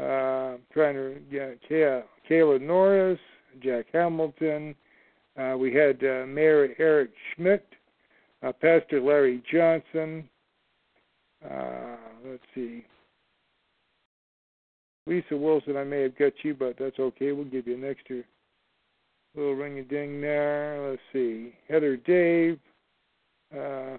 uh, 0.00 0.56
trying 0.72 0.94
to 0.94 1.16
get 1.30 1.58
Kay- 1.68 2.02
Kayla 2.30 2.62
Norris, 2.62 3.20
Jack 3.62 3.86
Hamilton. 3.92 4.74
Uh, 5.38 5.56
we 5.56 5.72
had 5.72 6.02
uh, 6.02 6.26
Mayor 6.26 6.74
Eric 6.78 7.10
Schmidt, 7.34 7.66
uh, 8.42 8.52
Pastor 8.52 9.00
Larry 9.00 9.42
Johnson. 9.50 10.28
Uh, 11.44 11.96
let's 12.24 12.42
see. 12.54 12.84
Lisa 15.06 15.36
Wilson, 15.36 15.76
I 15.76 15.84
may 15.84 16.02
have 16.02 16.18
got 16.18 16.32
you, 16.42 16.54
but 16.54 16.76
that's 16.78 16.98
okay. 16.98 17.32
We'll 17.32 17.44
give 17.44 17.66
you 17.66 17.74
an 17.74 17.84
extra 17.84 18.22
little 19.36 19.54
ring 19.54 19.78
a 19.78 19.82
ding 19.82 20.20
there. 20.20 20.88
Let's 20.90 21.02
see. 21.12 21.52
Heather 21.68 21.96
Dave. 21.96 22.58
Uh, 23.56 23.98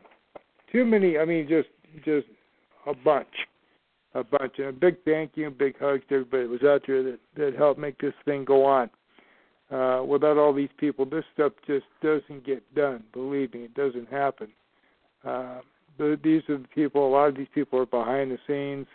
too 0.72 0.84
many, 0.84 1.17
I 1.17 1.25
mean, 1.25 1.48
just 1.48 1.70
just 2.03 2.27
a 2.86 2.94
bunch. 2.94 3.27
A 4.13 4.24
bunch. 4.24 4.53
And 4.58 4.67
a 4.67 4.72
big 4.72 4.98
thank 5.06 5.32
you 5.36 5.50
big 5.50 5.79
hugs 5.79 6.03
to 6.10 6.15
everybody 6.15 6.44
that 6.44 6.50
was 6.50 6.63
out 6.63 6.82
there 6.88 7.03
that, 7.03 7.20
that 7.38 7.56
helped 7.56 7.79
make 7.79 7.98
this 8.00 8.13
thing 8.25 8.44
go 8.44 8.65
on. 8.65 8.89
Uh, 9.69 10.01
without 10.07 10.38
all 10.38 10.53
these 10.53 10.69
people, 10.77 11.05
this 11.05 11.25
stuff 11.33 11.51
just 11.65 11.86
doesn't 12.01 12.45
get 12.45 12.63
done. 12.74 13.03
Believe 13.12 13.53
me, 13.53 13.62
it 13.63 13.74
doesn't 13.74 14.09
happen. 14.09 14.47
Uh, 15.25 15.59
these 16.00 16.41
are 16.47 16.57
the 16.57 16.67
people. 16.74 17.07
A 17.07 17.12
lot 17.12 17.29
of 17.29 17.36
these 17.36 17.47
people 17.53 17.79
are 17.79 17.86
behind 17.86 18.31
the 18.31 18.38
scenes. 18.47 18.88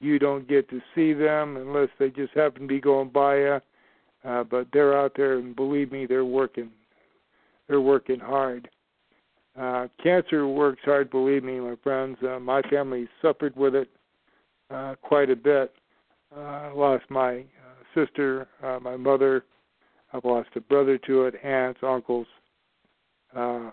You 0.00 0.18
don't 0.18 0.48
get 0.48 0.70
to 0.70 0.80
see 0.94 1.12
them 1.12 1.56
unless 1.56 1.90
they 1.98 2.08
just 2.08 2.32
happen 2.32 2.62
to 2.62 2.68
be 2.68 2.80
going 2.80 3.10
by 3.10 3.38
you. 3.38 3.60
Uh, 4.24 4.44
but 4.44 4.66
they're 4.72 4.98
out 4.98 5.12
there, 5.16 5.38
and 5.38 5.56
believe 5.56 5.92
me, 5.92 6.06
they're 6.06 6.24
working. 6.24 6.70
They're 7.68 7.80
working 7.80 8.20
hard. 8.20 8.68
Uh, 9.58 9.88
cancer 10.02 10.46
works 10.46 10.82
hard, 10.84 11.10
believe 11.10 11.44
me, 11.44 11.60
my 11.60 11.76
friends. 11.82 12.16
Uh, 12.22 12.38
my 12.38 12.62
family 12.62 13.08
suffered 13.20 13.54
with 13.56 13.74
it 13.74 13.88
uh, 14.70 14.94
quite 15.02 15.30
a 15.30 15.36
bit. 15.36 15.72
Uh, 16.34 16.70
lost 16.74 17.04
my 17.10 17.38
uh, 17.40 17.44
sister, 17.94 18.46
uh, 18.62 18.78
my 18.80 18.96
mother. 18.96 19.44
I've 20.12 20.24
lost 20.24 20.48
a 20.56 20.60
brother 20.60 20.98
to 20.98 21.24
it, 21.24 21.34
aunts, 21.44 21.80
uncles. 21.82 22.26
Uh, 23.34 23.70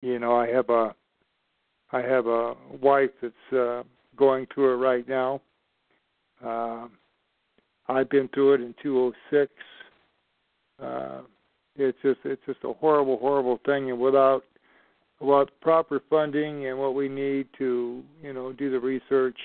you 0.00 0.18
know, 0.18 0.36
I 0.36 0.48
have 0.48 0.70
a, 0.70 0.94
I 1.92 2.00
have 2.00 2.26
a 2.26 2.54
wife 2.80 3.10
that's 3.20 3.52
uh, 3.52 3.82
going 4.16 4.46
through 4.54 4.74
it 4.74 4.76
right 4.76 5.08
now. 5.08 5.40
Uh, 6.44 6.86
I've 7.88 8.10
been 8.10 8.28
through 8.28 8.54
it 8.54 8.60
in 8.60 8.74
206. 8.82 9.52
Uh, 10.82 11.22
it's 11.76 11.98
just 12.02 12.18
it's 12.24 12.42
just 12.46 12.58
a 12.64 12.72
horrible, 12.72 13.18
horrible 13.18 13.60
thing, 13.64 13.90
and 13.90 14.00
without 14.00 14.42
without 15.20 15.50
proper 15.60 16.00
funding 16.10 16.66
and 16.66 16.78
what 16.78 16.94
we 16.94 17.08
need 17.08 17.48
to 17.58 18.02
you 18.22 18.32
know 18.32 18.52
do 18.52 18.70
the 18.70 18.78
research, 18.78 19.38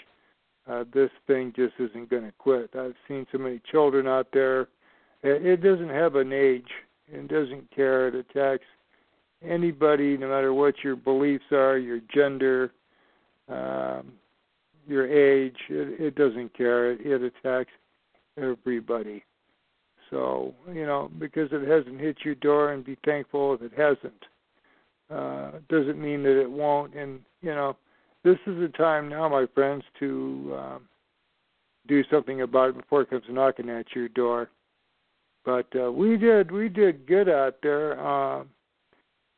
uh, 0.67 0.83
this 0.93 1.09
thing 1.27 1.53
just 1.55 1.73
isn't 1.79 2.09
going 2.09 2.23
to 2.23 2.33
quit. 2.37 2.69
I've 2.75 2.95
seen 3.07 3.25
so 3.31 3.37
many 3.37 3.61
children 3.71 4.07
out 4.07 4.27
there. 4.33 4.67
It, 5.23 5.61
doesn't 5.61 5.89
have 5.89 6.15
an 6.15 6.33
age. 6.33 6.67
It 7.07 7.27
doesn't 7.29 7.73
care. 7.73 8.09
It 8.09 8.15
attacks 8.15 8.65
anybody, 9.41 10.17
no 10.17 10.29
matter 10.29 10.53
what 10.53 10.75
your 10.83 10.95
beliefs 10.95 11.45
are, 11.51 11.77
your 11.77 12.01
gender, 12.13 12.71
um, 13.47 14.13
your 14.85 15.07
age. 15.07 15.55
It, 15.69 16.01
it 16.01 16.15
doesn't 16.15 16.55
care. 16.55 16.91
It, 16.91 17.05
it 17.05 17.21
attacks 17.21 17.71
everybody. 18.37 19.23
So, 20.09 20.53
you 20.71 20.85
know, 20.85 21.09
because 21.19 21.49
it 21.51 21.67
hasn't 21.67 21.99
hit 21.99 22.17
your 22.23 22.35
door 22.35 22.73
and 22.73 22.85
be 22.85 22.97
thankful 23.05 23.53
if 23.53 23.61
it 23.61 23.71
hasn't. 23.77 24.25
Uh, 25.09 25.59
doesn't 25.69 26.01
mean 26.01 26.23
that 26.23 26.39
it 26.39 26.49
won't. 26.49 26.95
And, 26.95 27.21
you 27.41 27.51
know, 27.51 27.77
this 28.23 28.37
is 28.45 28.59
the 28.59 28.71
time 28.77 29.09
now, 29.09 29.27
my 29.29 29.45
friends, 29.53 29.83
to 29.99 30.55
um, 30.57 30.81
do 31.87 32.03
something 32.11 32.41
about 32.41 32.69
it 32.69 32.77
before 32.77 33.01
it 33.01 33.09
comes 33.09 33.23
knocking 33.29 33.69
at 33.69 33.85
your 33.95 34.09
door. 34.09 34.49
But 35.45 35.67
uh, 35.75 35.91
we 35.91 36.17
did 36.17 36.51
we 36.51 36.69
did 36.69 37.05
good 37.07 37.29
out 37.29 37.55
there 37.61 37.99
uh, 37.99 38.43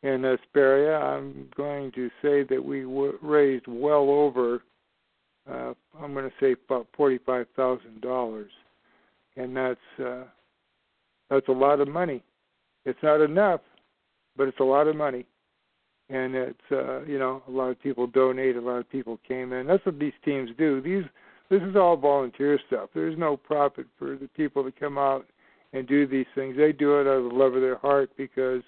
in 0.04 0.24
Hesperia. 0.24 0.98
I'm 1.00 1.48
going 1.58 1.92
to 1.94 2.10
say 2.22 2.44
that 2.44 2.64
we 2.64 2.82
w- 2.82 3.18
raised 3.22 3.66
well 3.68 4.10
over. 4.10 4.62
Uh, 5.50 5.74
I'm 6.00 6.14
going 6.14 6.30
to 6.30 6.36
say 6.40 6.56
about 6.68 6.88
forty-five 6.96 7.48
thousand 7.56 8.02
dollars, 8.02 8.52
and 9.36 9.56
that's 9.56 9.80
uh, 10.04 10.24
that's 11.30 11.48
a 11.48 11.54
lot 11.54 11.80
of 11.80 11.88
money. 11.88 12.24
It's 12.86 13.00
not 13.02 13.22
enough, 13.22 13.62
but 14.38 14.48
it's 14.48 14.60
a 14.60 14.64
lot 14.64 14.88
of 14.88 14.96
money. 14.96 15.26
and 16.10 16.36
it's 16.36 16.72
uh, 16.72 17.02
you 17.06 17.18
know 17.18 17.42
a 17.48 17.52
lot 17.52 17.70
of 17.70 17.82
people 17.82 18.08
donate, 18.08 18.56
a 18.56 18.62
lot 18.62 18.78
of 18.78 18.90
people 18.90 19.20
came 19.28 19.54
in. 19.54 19.68
That's 19.68 19.86
what 19.86 20.00
these 20.00 20.14
teams 20.24 20.50
do. 20.58 20.82
These 20.82 21.04
this 21.50 21.62
is 21.62 21.76
all 21.76 21.98
volunteer 21.98 22.60
stuff. 22.68 22.90
There's 22.94 23.18
no 23.18 23.38
profit 23.38 23.88
for 23.98 24.16
the 24.16 24.30
people 24.36 24.64
to 24.64 24.72
come 24.72 24.98
out 24.98 25.26
and 25.76 25.86
do 25.88 26.08
these 26.08 26.26
things. 26.34 26.56
They 26.56 26.72
do 26.72 27.00
it 27.00 27.08
out 27.08 27.18
of 27.18 27.24
the 27.26 27.36
love 27.36 27.54
of 27.54 27.62
their 27.62 27.78
heart 27.78 28.10
because 28.18 28.62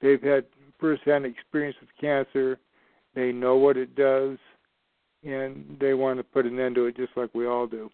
they've 0.00 0.22
had 0.22 0.44
firsthand 0.78 1.26
experience 1.26 1.76
with 1.80 1.90
cancer. 2.00 2.58
They 3.14 3.32
know 3.32 3.56
what 3.56 3.76
it 3.76 3.96
does, 3.96 4.38
and 5.24 5.76
they 5.80 5.94
want 5.94 6.18
to 6.18 6.24
put 6.24 6.46
an 6.46 6.60
end 6.60 6.76
to 6.76 6.86
it 6.86 6.96
just 6.96 7.12
like 7.16 7.34
we 7.34 7.46
all 7.46 7.66
do. 7.66 7.90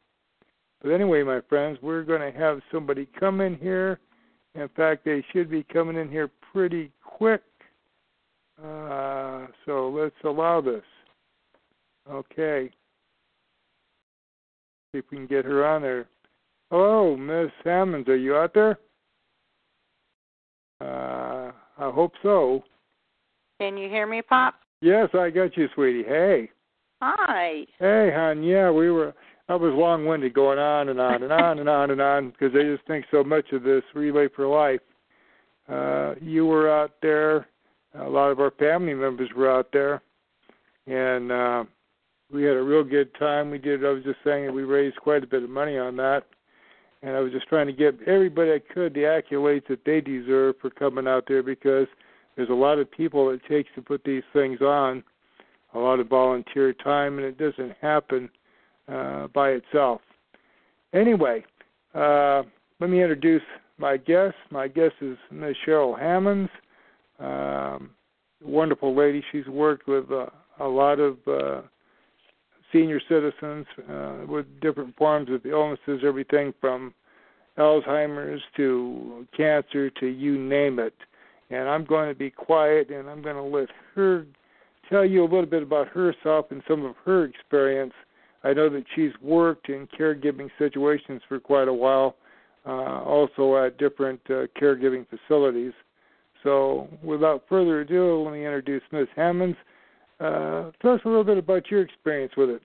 But 0.82 0.90
anyway, 0.90 1.22
my 1.22 1.40
friends, 1.48 1.78
we're 1.80 2.02
going 2.02 2.20
to 2.20 2.38
have 2.38 2.60
somebody 2.70 3.08
come 3.18 3.40
in 3.40 3.56
here. 3.56 3.98
In 4.54 4.68
fact, 4.76 5.04
they 5.04 5.24
should 5.32 5.48
be 5.48 5.62
coming 5.72 5.96
in 5.96 6.10
here 6.10 6.28
pretty 6.52 6.90
quick. 7.02 7.42
Uh, 8.62 9.46
so 9.64 9.88
let's 9.88 10.14
allow 10.24 10.60
this. 10.60 10.82
Okay. 12.10 12.68
See 14.92 14.98
if 14.98 15.04
we 15.10 15.16
can 15.16 15.26
get 15.26 15.46
her 15.46 15.64
on 15.64 15.80
there. 15.80 16.06
Hello, 16.72 17.14
Miss 17.18 17.50
Hammonds. 17.64 18.08
Are 18.08 18.16
you 18.16 18.34
out 18.34 18.54
there? 18.54 18.78
Uh, 20.80 21.52
I 21.76 21.90
hope 21.90 22.14
so. 22.22 22.64
Can 23.60 23.76
you 23.76 23.90
hear 23.90 24.06
me, 24.06 24.22
Pop? 24.22 24.54
Yes, 24.80 25.10
I 25.12 25.28
got 25.28 25.54
you, 25.54 25.68
sweetie. 25.74 26.02
Hey. 26.02 26.48
Hi. 27.02 27.66
Hey, 27.78 28.10
hon. 28.14 28.42
Yeah, 28.42 28.70
we 28.70 28.90
were. 28.90 29.12
I 29.50 29.54
was 29.54 29.74
long-winded, 29.74 30.32
going 30.32 30.58
on 30.58 30.88
and 30.88 30.98
on 30.98 31.22
and 31.22 31.30
on 31.30 31.58
and 31.58 31.68
on 31.68 31.90
and 31.90 32.00
on 32.00 32.30
because 32.30 32.54
they 32.54 32.62
just 32.62 32.86
think 32.86 33.04
so 33.10 33.22
much 33.22 33.52
of 33.52 33.64
this 33.64 33.82
relay 33.94 34.28
for 34.34 34.46
life. 34.46 34.80
Uh, 35.68 36.14
you 36.22 36.46
were 36.46 36.72
out 36.72 36.92
there. 37.02 37.48
A 38.00 38.08
lot 38.08 38.30
of 38.30 38.40
our 38.40 38.52
family 38.52 38.94
members 38.94 39.28
were 39.36 39.54
out 39.54 39.68
there, 39.74 40.00
and 40.86 41.30
uh, 41.30 41.64
we 42.32 42.44
had 42.44 42.56
a 42.56 42.62
real 42.62 42.82
good 42.82 43.14
time. 43.18 43.50
We 43.50 43.58
did. 43.58 43.84
I 43.84 43.90
was 43.90 44.04
just 44.04 44.20
saying 44.24 44.46
that 44.46 44.54
we 44.54 44.62
raised 44.62 44.96
quite 44.96 45.22
a 45.22 45.26
bit 45.26 45.42
of 45.42 45.50
money 45.50 45.76
on 45.76 45.96
that, 45.96 46.22
and 47.02 47.16
I 47.16 47.20
was 47.20 47.32
just 47.32 47.48
trying 47.48 47.66
to 47.66 47.72
give 47.72 47.96
everybody 48.06 48.52
I 48.52 48.60
could 48.72 48.94
the 48.94 49.00
accolades 49.00 49.66
that 49.68 49.84
they 49.84 50.00
deserve 50.00 50.56
for 50.60 50.70
coming 50.70 51.06
out 51.06 51.24
there 51.26 51.42
because 51.42 51.86
there's 52.36 52.48
a 52.48 52.54
lot 52.54 52.78
of 52.78 52.90
people 52.90 53.30
it 53.30 53.40
takes 53.48 53.68
to 53.74 53.82
put 53.82 54.04
these 54.04 54.22
things 54.32 54.60
on, 54.60 55.02
a 55.74 55.78
lot 55.78 56.00
of 56.00 56.08
volunteer 56.08 56.72
time, 56.72 57.18
and 57.18 57.26
it 57.26 57.38
doesn't 57.38 57.74
happen 57.80 58.30
uh, 58.88 59.26
by 59.28 59.50
itself. 59.50 60.00
Anyway, 60.94 61.44
uh, 61.94 62.42
let 62.80 62.90
me 62.90 63.02
introduce 63.02 63.42
my 63.78 63.96
guest. 63.96 64.34
My 64.50 64.68
guest 64.68 64.94
is 65.00 65.16
Ms. 65.30 65.56
Cheryl 65.66 65.98
Hammonds, 65.98 66.50
um, 67.18 67.90
wonderful 68.42 68.94
lady. 68.94 69.22
She's 69.32 69.46
worked 69.46 69.88
with 69.88 70.10
uh, 70.10 70.26
a 70.60 70.66
lot 70.66 71.00
of 71.00 71.16
uh, 71.26 71.62
senior 72.72 73.00
citizens 73.08 73.66
uh, 73.88 74.26
with 74.26 74.46
different 74.60 74.96
forms 74.96 75.30
of 75.30 75.44
illnesses, 75.46 76.00
everything 76.04 76.52
from 76.60 76.94
Alzheimer's 77.58 78.40
to 78.56 79.26
cancer 79.36 79.90
to 79.90 80.06
you 80.06 80.38
name 80.38 80.78
it. 80.78 80.94
And 81.50 81.68
I'm 81.68 81.84
going 81.84 82.08
to 82.08 82.14
be 82.14 82.30
quiet 82.30 82.90
and 82.90 83.08
I'm 83.08 83.22
going 83.22 83.36
to 83.36 83.42
let 83.42 83.68
her 83.94 84.26
tell 84.88 85.04
you 85.04 85.22
a 85.22 85.24
little 85.24 85.46
bit 85.46 85.62
about 85.62 85.88
herself 85.88 86.46
and 86.50 86.62
some 86.66 86.84
of 86.84 86.94
her 87.04 87.24
experience. 87.24 87.92
I 88.44 88.52
know 88.52 88.68
that 88.70 88.84
she's 88.94 89.12
worked 89.20 89.68
in 89.68 89.86
caregiving 89.98 90.48
situations 90.58 91.22
for 91.28 91.38
quite 91.38 91.68
a 91.68 91.72
while, 91.72 92.16
uh, 92.66 93.02
also 93.02 93.56
at 93.56 93.78
different 93.78 94.20
uh, 94.28 94.46
caregiving 94.60 95.06
facilities. 95.08 95.72
So, 96.42 96.88
without 97.04 97.44
further 97.48 97.82
ado, 97.82 98.22
let 98.22 98.32
me 98.32 98.44
introduce 98.44 98.82
Ms. 98.90 99.06
Hammonds. 99.14 99.56
Uh, 100.22 100.70
tell 100.80 100.92
us 100.92 101.00
a 101.04 101.08
little 101.08 101.24
bit 101.24 101.38
about 101.38 101.68
your 101.68 101.82
experience 101.82 102.32
with 102.36 102.48
it. 102.48 102.62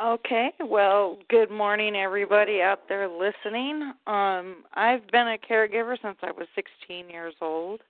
Okay. 0.00 0.52
Well, 0.60 1.18
good 1.28 1.50
morning, 1.50 1.96
everybody 1.96 2.62
out 2.62 2.88
there 2.88 3.08
listening. 3.08 3.92
Um, 4.06 4.64
I've 4.74 5.06
been 5.10 5.28
a 5.28 5.38
caregiver 5.38 5.96
since 6.00 6.16
I 6.22 6.30
was 6.30 6.46
16 6.54 7.08
years 7.08 7.34
old. 7.40 7.80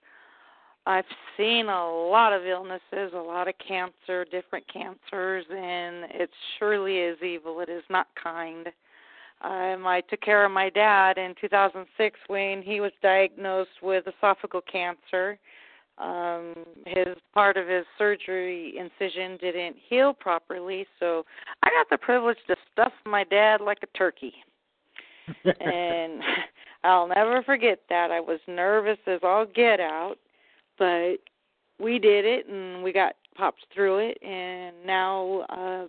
I've 0.87 1.05
seen 1.37 1.67
a 1.69 1.91
lot 1.91 2.33
of 2.33 2.45
illnesses, 2.47 3.13
a 3.15 3.19
lot 3.19 3.49
of 3.49 3.55
cancer, 3.67 4.25
different 4.31 4.65
cancers, 4.71 5.45
and 5.51 6.05
it 6.11 6.31
surely 6.59 6.99
is 6.99 7.23
evil. 7.23 7.61
It 7.61 7.69
is 7.69 7.85
not 7.91 8.07
kind. 8.23 8.69
Um, 9.43 9.87
I 9.87 10.03
took 10.09 10.21
care 10.21 10.45
of 10.45 10.53
my 10.53 10.71
dad 10.71 11.19
in 11.19 11.35
2006 11.39 12.19
when 12.29 12.63
he 12.63 12.81
was 12.81 12.93
diagnosed 13.03 13.83
with 13.83 14.05
esophageal 14.07 14.63
cancer. 14.71 15.39
Um, 15.99 16.55
his 16.87 17.17
part 17.33 17.57
of 17.57 17.69
his 17.69 17.85
surgery 17.97 18.75
incision 18.79 19.37
didn't 19.41 19.77
heal 19.89 20.13
properly, 20.13 20.87
so 20.99 21.25
I 21.63 21.71
got 21.71 21.89
the 21.91 21.99
privilege 21.99 22.39
to 22.49 22.57
stuff 22.73 22.93
my 23.07 23.25
dad 23.25 23.61
like 23.61 23.79
a 23.83 23.99
turkey. 23.99 24.35
and 25.45 26.21
I'll 26.85 27.09
never 27.09 27.43
forget 27.45 27.81
that. 27.89 28.11
I 28.11 28.21
was 28.21 28.41
nervous 28.49 28.99
as 29.07 29.21
all 29.23 29.47
get 29.47 29.81
out 29.81 30.17
but 30.79 31.17
we 31.81 31.99
did 31.99 32.25
it 32.25 32.47
and 32.49 32.83
we 32.83 32.93
got 32.93 33.15
popped 33.37 33.67
through 33.75 33.99
it 33.99 34.19
and 34.23 34.75
now 34.87 35.45
uh 35.49 35.87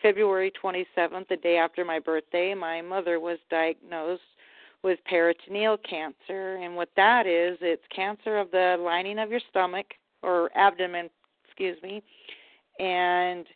February 0.00 0.52
27th 0.62 1.28
the 1.28 1.36
day 1.36 1.56
after 1.56 1.84
my 1.84 1.98
birthday 1.98 2.54
my 2.54 2.82
mother 2.82 3.20
was 3.20 3.38
diagnosed 3.50 4.22
with 4.82 4.98
peritoneal 5.04 5.76
cancer 5.78 6.56
and 6.56 6.74
what 6.74 6.88
that 6.96 7.26
is 7.26 7.58
it's 7.60 7.82
cancer 7.94 8.38
of 8.38 8.50
the 8.50 8.76
lining 8.80 9.18
of 9.18 9.30
your 9.30 9.40
stomach 9.50 9.86
or 10.22 10.50
abdomen 10.56 11.08
excuse 11.46 11.76
me 11.82 12.02
and 12.78 13.46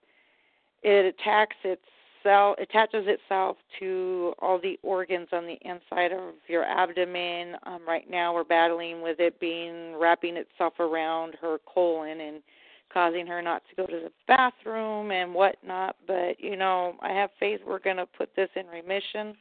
it 0.83 1.15
attacks 1.15 1.57
its 1.65 1.83
cell 2.27 2.57
attaches 2.61 3.07
itself 3.07 3.57
to 3.79 4.35
all 4.41 4.59
the 4.61 4.79
organs 4.83 5.29
on 5.33 5.47
the 5.47 5.57
inside 5.63 6.13
of 6.13 6.35
your 6.49 6.65
abdomen. 6.65 7.57
Um, 7.65 7.81
right 7.87 8.09
now, 8.11 8.35
we're 8.35 8.45
battling 8.45 9.01
with 9.01 9.21
it 9.21 9.39
being 9.39 9.95
wrapping 9.97 10.37
itself 10.37 10.75
around 10.81 11.37
her 11.41 11.59
colon 11.73 12.21
and 12.21 12.43
causing 12.93 13.27
her 13.27 13.41
not 13.43 13.63
to 13.69 13.77
go 13.77 13.87
to 13.87 14.01
the 14.01 14.13
bathroom 14.27 15.13
and 15.13 15.35
whatnot. 15.35 15.97
But 16.07 16.41
you 16.41 16.57
know, 16.57 16.95
I 17.01 17.11
have 17.11 17.31
faith 17.39 17.61
we're 17.67 17.79
going 17.79 17.97
to 17.97 18.07
put 18.07 18.35
this 18.35 18.51
in 18.57 18.67
remission 18.67 19.35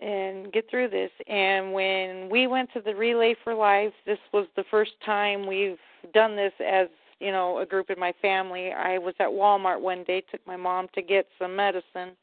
and 0.00 0.52
get 0.52 0.68
through 0.70 0.90
this. 0.90 1.10
And 1.26 1.72
when 1.72 2.28
we 2.30 2.46
went 2.46 2.72
to 2.74 2.80
the 2.80 2.94
Relay 2.94 3.34
for 3.44 3.54
Life, 3.54 3.92
this 4.06 4.18
was 4.32 4.46
the 4.56 4.64
first 4.70 4.92
time 5.04 5.46
we've 5.46 5.78
done 6.12 6.36
this 6.36 6.52
as 6.64 6.88
you 7.20 7.32
know, 7.32 7.58
a 7.58 7.66
group 7.66 7.90
in 7.90 7.98
my 7.98 8.12
family. 8.20 8.72
I 8.72 8.98
was 8.98 9.14
at 9.18 9.28
Walmart 9.28 9.80
one 9.80 10.04
day, 10.04 10.22
took 10.30 10.46
my 10.46 10.56
mom 10.56 10.88
to 10.94 11.02
get 11.02 11.26
some 11.38 11.56
medicine. 11.56 12.16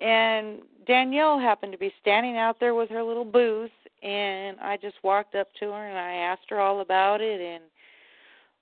And 0.00 0.62
Danielle 0.86 1.38
happened 1.38 1.72
to 1.72 1.78
be 1.78 1.92
standing 2.00 2.36
out 2.36 2.58
there 2.58 2.74
with 2.74 2.90
her 2.90 3.02
little 3.02 3.24
booth 3.24 3.70
and 4.02 4.58
I 4.60 4.76
just 4.76 4.96
walked 5.02 5.34
up 5.34 5.48
to 5.60 5.66
her 5.66 5.88
and 5.88 5.98
I 5.98 6.12
asked 6.14 6.50
her 6.50 6.60
all 6.60 6.80
about 6.80 7.20
it 7.20 7.40
and 7.40 7.64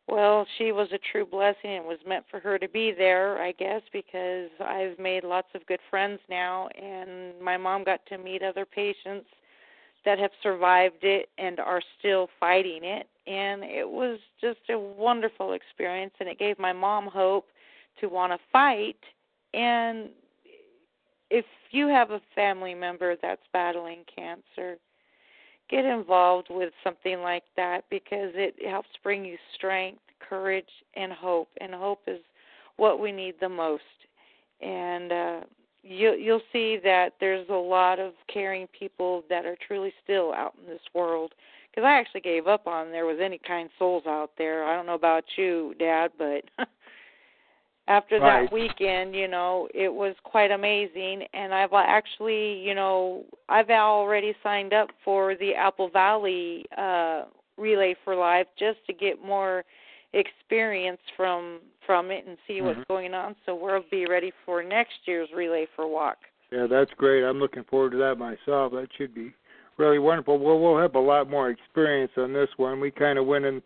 well, 0.08 0.46
she 0.58 0.72
was 0.72 0.88
a 0.92 0.98
true 1.12 1.24
blessing. 1.24 1.70
It 1.70 1.84
was 1.84 1.98
meant 2.06 2.24
for 2.30 2.40
her 2.40 2.58
to 2.58 2.68
be 2.68 2.92
there, 2.96 3.40
I 3.40 3.52
guess, 3.52 3.82
because 3.92 4.50
I've 4.60 4.98
made 4.98 5.24
lots 5.24 5.48
of 5.54 5.64
good 5.66 5.80
friends 5.90 6.20
now 6.28 6.68
and 6.80 7.40
my 7.40 7.56
mom 7.56 7.84
got 7.84 8.04
to 8.06 8.18
meet 8.18 8.42
other 8.42 8.66
patients 8.66 9.26
that 10.04 10.18
have 10.18 10.32
survived 10.42 11.02
it 11.02 11.28
and 11.38 11.60
are 11.60 11.80
still 11.98 12.28
fighting 12.40 12.80
it 12.82 13.08
and 13.26 13.62
it 13.62 13.88
was 13.88 14.18
just 14.40 14.58
a 14.70 14.78
wonderful 14.78 15.52
experience 15.52 16.12
and 16.18 16.28
it 16.28 16.38
gave 16.38 16.58
my 16.58 16.72
mom 16.72 17.06
hope 17.06 17.46
to 18.00 18.08
want 18.08 18.32
to 18.32 18.38
fight 18.52 18.96
and 19.54 20.08
if 21.30 21.44
you 21.70 21.86
have 21.86 22.10
a 22.10 22.20
family 22.34 22.74
member 22.74 23.14
that's 23.22 23.42
battling 23.52 24.04
cancer 24.14 24.76
get 25.70 25.84
involved 25.84 26.48
with 26.50 26.72
something 26.84 27.20
like 27.20 27.44
that 27.56 27.84
because 27.90 28.30
it 28.34 28.54
helps 28.68 28.88
bring 29.02 29.24
you 29.24 29.36
strength 29.54 30.00
courage 30.26 30.68
and 30.94 31.12
hope 31.12 31.48
and 31.60 31.74
hope 31.74 32.00
is 32.06 32.20
what 32.76 33.00
we 33.00 33.12
need 33.12 33.34
the 33.40 33.48
most 33.48 33.82
and 34.60 35.12
uh 35.12 35.40
you 35.82 36.14
you'll 36.14 36.40
see 36.52 36.78
that 36.82 37.14
there's 37.20 37.48
a 37.48 37.52
lot 37.52 37.98
of 37.98 38.12
caring 38.32 38.66
people 38.68 39.24
that 39.28 39.44
are 39.44 39.56
truly 39.66 39.92
still 40.04 40.32
out 40.32 40.54
in 40.60 40.72
this 40.72 40.80
world 40.94 41.34
because 41.72 41.86
I 41.86 41.92
actually 41.92 42.20
gave 42.20 42.46
up 42.46 42.66
on 42.66 42.90
there 42.90 43.06
was 43.06 43.18
any 43.22 43.38
kind 43.38 43.70
souls 43.78 44.04
out 44.06 44.32
there. 44.36 44.64
I 44.64 44.76
don't 44.76 44.86
know 44.86 44.94
about 44.94 45.24
you, 45.36 45.74
Dad, 45.78 46.10
but 46.18 46.44
after 47.92 48.18
right. 48.18 48.44
that 48.44 48.52
weekend, 48.52 49.14
you 49.14 49.28
know, 49.28 49.68
it 49.74 49.92
was 49.92 50.14
quite 50.24 50.50
amazing. 50.50 51.24
And 51.34 51.52
I've 51.52 51.72
actually, 51.72 52.58
you 52.60 52.74
know, 52.74 53.24
I've 53.48 53.70
already 53.70 54.34
signed 54.42 54.72
up 54.72 54.88
for 55.04 55.34
the 55.34 55.52
Apple 55.54 55.90
Valley 55.90 56.64
uh, 56.76 57.24
Relay 57.58 57.94
for 58.04 58.14
Life 58.16 58.46
just 58.58 58.78
to 58.86 58.92
get 58.92 59.22
more 59.22 59.64
experience 60.12 61.00
from 61.16 61.60
from 61.86 62.10
it 62.10 62.24
and 62.26 62.36
see 62.46 62.60
what's 62.60 62.78
Mm-hmm. 62.78 62.92
going 62.92 63.14
on. 63.14 63.34
So 63.44 63.54
we'll 63.60 63.84
be 63.90 64.06
ready 64.06 64.32
for 64.46 64.62
next 64.62 64.98
year's 65.06 65.28
Relay 65.34 65.66
for 65.74 65.86
Walk. 65.88 66.18
Yeah, 66.52 66.66
that's 66.70 66.90
great. 66.96 67.24
I'm 67.24 67.40
looking 67.40 67.64
forward 67.64 67.92
to 67.92 67.98
that 67.98 68.16
myself. 68.18 68.72
That 68.72 68.86
should 68.96 69.14
be 69.14 69.34
really 69.78 69.98
wonderful. 69.98 70.38
Well, 70.38 70.60
we'll 70.60 70.80
have 70.80 70.94
a 70.94 71.00
lot 71.00 71.28
more 71.28 71.50
experience 71.50 72.12
on 72.16 72.32
this 72.32 72.50
one. 72.56 72.78
We 72.78 72.90
kind 72.90 73.18
of 73.18 73.26
went 73.26 73.44
in 73.44 73.62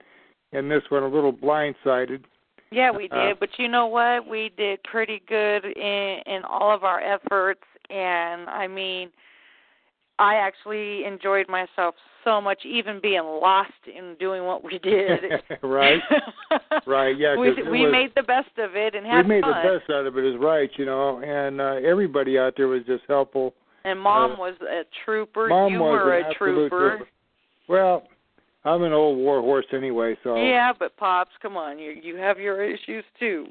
and 0.52 0.70
this 0.70 0.82
one 0.88 1.02
a 1.02 1.08
little 1.08 1.32
blindsided. 1.32 2.22
Yeah, 2.70 2.90
we 2.90 3.08
Uh, 3.10 3.28
did. 3.28 3.40
But 3.40 3.50
you 3.58 3.68
know 3.68 3.86
what? 3.86 4.26
We 4.26 4.50
did 4.56 4.82
pretty 4.84 5.22
good 5.28 5.64
in 5.64 6.20
in 6.26 6.42
all 6.44 6.74
of 6.74 6.84
our 6.84 7.00
efforts 7.00 7.62
and 7.90 8.48
I 8.50 8.66
mean 8.66 9.10
I 10.18 10.36
actually 10.36 11.04
enjoyed 11.04 11.46
myself 11.48 11.94
so 12.24 12.40
much 12.40 12.64
even 12.64 13.00
being 13.00 13.22
lost 13.22 13.70
in 13.86 14.14
doing 14.18 14.44
what 14.44 14.64
we 14.64 14.78
did. 14.78 15.20
right, 15.62 16.00
right, 16.86 17.16
Yeah, 17.18 17.36
we 17.36 17.52
we 17.70 17.82
was- 17.82 17.92
made 17.92 18.12
the 18.16 18.22
best 18.22 18.56
of 18.58 18.74
it 18.76 18.94
and 18.94 19.06
had 19.06 19.26
we 19.26 19.34
made 19.34 19.42
fun. 19.44 19.62
the 19.62 19.78
best 19.78 19.90
out 19.90 20.06
of 20.06 20.16
it. 20.16 20.24
Is 20.24 20.36
right, 20.40 20.70
you 20.78 20.86
know, 20.86 21.18
and 21.22 21.60
uh, 21.60 21.74
everybody 21.86 22.38
out 22.38 22.54
there 22.56 22.66
was 22.68 22.82
just 22.86 23.04
helpful. 23.08 23.54
And 23.84 24.00
mom 24.00 24.32
uh, 24.32 24.36
was 24.38 24.54
a 24.62 24.82
trooper. 25.04 25.48
Mom 25.48 25.72
you 25.72 25.80
was 25.80 25.92
were 25.92 26.18
a 26.18 26.34
trooper. 26.34 26.68
trooper. 26.98 27.08
Well, 27.68 28.04
I'm 28.66 28.82
an 28.82 28.92
old 28.92 29.16
war 29.16 29.40
horse 29.40 29.66
anyway, 29.72 30.16
so. 30.24 30.36
Yeah, 30.36 30.72
but 30.76 30.96
pops, 30.96 31.30
come 31.40 31.56
on, 31.56 31.78
you 31.78 31.92
you 32.02 32.16
have 32.16 32.38
your 32.38 32.64
issues 32.64 33.04
too. 33.18 33.46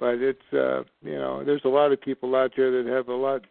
But 0.00 0.14
it's 0.14 0.52
uh, 0.52 0.82
you 1.02 1.14
know, 1.14 1.44
there's 1.44 1.62
a 1.64 1.68
lot 1.68 1.92
of 1.92 2.00
people 2.00 2.34
out 2.34 2.52
there 2.56 2.82
that 2.82 2.90
have 2.90 3.08
a 3.08 3.14
lot 3.14 3.42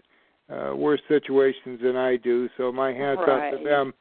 uh, 0.50 0.76
worse 0.76 1.02
situations 1.08 1.80
than 1.82 1.96
I 1.96 2.18
do. 2.18 2.50
So 2.58 2.72
my 2.72 2.92
hats 2.92 3.22
off 3.22 3.58
to 3.58 3.64
them. 3.64 3.94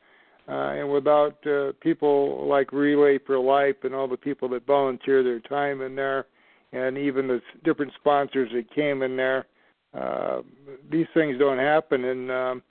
Uh, 0.49 0.79
and 0.79 0.93
without 0.93 1.45
uh, 1.47 1.73
people 1.81 2.47
like 2.47 2.73
Relay 2.73 3.19
for 3.19 3.39
Life 3.39 3.77
and 3.83 3.93
all 3.93 4.07
the 4.07 4.17
people 4.17 4.49
that 4.51 4.65
volunteer 4.65 5.25
their 5.25 5.41
time 5.41 5.83
in 5.83 5.97
there, 5.97 6.27
and 6.73 6.97
even 6.97 7.27
the 7.27 7.41
different 7.65 7.93
sponsors 7.99 8.51
that 8.55 8.73
came 8.73 9.03
in 9.03 9.17
there, 9.17 9.47
uh, 9.93 10.43
these 10.89 11.07
things 11.15 11.37
don't 11.37 11.59
happen. 11.59 12.05
And 12.05 12.31
um, 12.31 12.63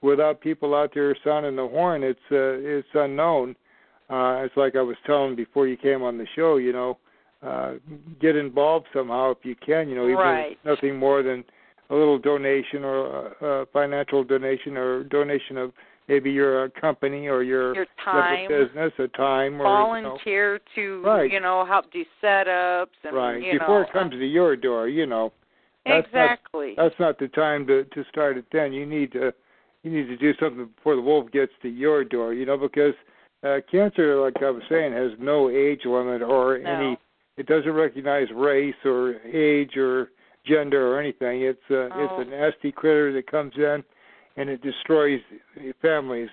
without 0.00 0.40
people 0.40 0.76
out 0.76 0.92
there 0.94 1.16
sounding 1.24 1.56
the 1.56 1.66
horn, 1.66 2.04
it's 2.04 2.20
uh, 2.30 2.58
it's 2.60 2.88
unknown. 2.94 3.56
Uh, 4.10 4.42
it's 4.44 4.56
like 4.56 4.76
I 4.76 4.82
was 4.82 4.96
telling 5.06 5.34
before 5.34 5.66
you 5.66 5.76
came 5.76 6.02
on 6.02 6.18
the 6.18 6.26
show. 6.36 6.56
You 6.56 6.72
know, 6.72 6.98
uh, 7.42 7.74
get 8.20 8.36
involved 8.36 8.86
somehow 8.92 9.30
if 9.30 9.38
you 9.42 9.54
can. 9.56 9.88
You 9.88 9.96
know, 9.96 10.04
even 10.04 10.16
Right. 10.16 10.58
nothing 10.64 10.96
more 10.96 11.22
than 11.22 11.44
a 11.90 11.94
little 11.94 12.18
donation 12.18 12.84
or 12.84 13.06
a, 13.40 13.46
a 13.62 13.66
financial 13.66 14.24
donation 14.24 14.76
or 14.76 15.04
donation 15.04 15.56
of 15.56 15.72
maybe 16.08 16.30
your 16.30 16.64
uh, 16.64 16.68
company 16.80 17.28
or 17.28 17.42
your, 17.42 17.74
Your 17.74 17.84
you 17.84 17.88
have 18.06 18.24
a 18.24 18.36
time, 18.36 18.48
business, 18.48 18.92
a 18.98 19.08
time, 19.08 19.60
or 19.60 19.96
you 19.96 20.02
know, 20.02 20.08
volunteer 20.10 20.60
to 20.74 21.02
Right. 21.02 21.30
you 21.32 21.40
know 21.40 21.64
help 21.64 21.90
do 21.92 22.04
setups 22.22 22.88
and 23.04 23.16
right 23.16 23.42
you 23.42 23.58
before 23.58 23.80
know 23.80 23.86
it 23.86 23.92
comes 23.92 24.12
to 24.12 24.26
your 24.26 24.56
door. 24.56 24.88
You 24.88 25.06
know, 25.06 25.32
that's 25.86 26.06
not- 26.12 26.24
exactly. 26.24 26.74
that's 26.76 26.98
not 26.98 27.18
the 27.18 27.28
time 27.28 27.66
to 27.68 27.84
to 27.84 28.04
start 28.10 28.36
it. 28.36 28.44
Then 28.52 28.72
you 28.72 28.84
need 28.86 29.12
to 29.12 29.32
you 29.82 29.90
need 29.90 30.06
to 30.08 30.16
do 30.16 30.34
something 30.40 30.66
before 30.76 30.96
the 30.96 31.02
wolf 31.02 31.30
gets 31.30 31.52
to 31.62 31.68
your 31.68 32.04
door. 32.04 32.32
You 32.34 32.46
know, 32.46 32.56
because 32.56 32.94
uh, 33.44 33.60
cancer, 33.70 34.16
like 34.20 34.42
I 34.42 34.50
was 34.50 34.62
saying, 34.68 34.92
has 34.92 35.12
no 35.18 35.50
age 35.50 35.84
limit 35.84 36.22
or 36.22 36.58
No. 36.58 36.70
any. 36.70 36.98
It 37.36 37.46
doesn't 37.46 37.72
recognize 37.72 38.28
race 38.32 38.74
or 38.84 39.16
age 39.24 39.76
or 39.76 40.10
gender 40.44 40.92
or 40.94 41.00
anything. 41.00 41.42
It's 41.42 41.70
uh, 41.70 41.88
Oh. 41.92 42.04
it's 42.20 42.28
a 42.28 42.30
nasty 42.30 42.72
critter 42.72 43.12
that 43.12 43.26
comes 43.26 43.56
in 43.56 43.84
and 44.36 44.48
it 44.50 44.60
destroys 44.62 45.20
families 45.82 46.30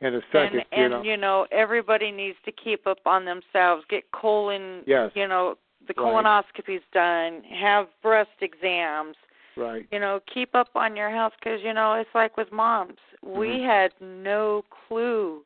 in 0.00 0.14
a 0.14 0.20
second. 0.32 0.64
and 0.72 0.78
you 0.78 0.84
and 0.84 0.90
know. 0.92 1.02
you 1.02 1.16
know 1.16 1.46
everybody 1.50 2.10
needs 2.10 2.38
to 2.44 2.52
keep 2.52 2.86
up 2.86 2.98
on 3.06 3.24
themselves. 3.24 3.84
Get 3.88 4.10
colon, 4.12 4.82
Yes. 4.86 5.10
you 5.14 5.26
know, 5.26 5.56
the 5.86 5.94
Right. 5.96 6.24
colonoscopies 6.24 6.82
done. 6.92 7.42
Have 7.44 7.88
breast 8.02 8.30
exams. 8.40 9.16
right. 9.56 9.86
You 9.90 9.98
know, 10.00 10.20
keep 10.26 10.54
up 10.54 10.68
on 10.76 10.94
your 10.96 11.08
health 11.08 11.32
because 11.38 11.62
you 11.62 11.72
know 11.72 11.94
it's 11.94 12.14
like 12.14 12.36
with 12.36 12.52
moms. 12.52 12.98
We 13.22 13.58
Mhm. 13.60 13.64
had 13.64 13.92
no 14.00 14.62
clue 14.70 15.42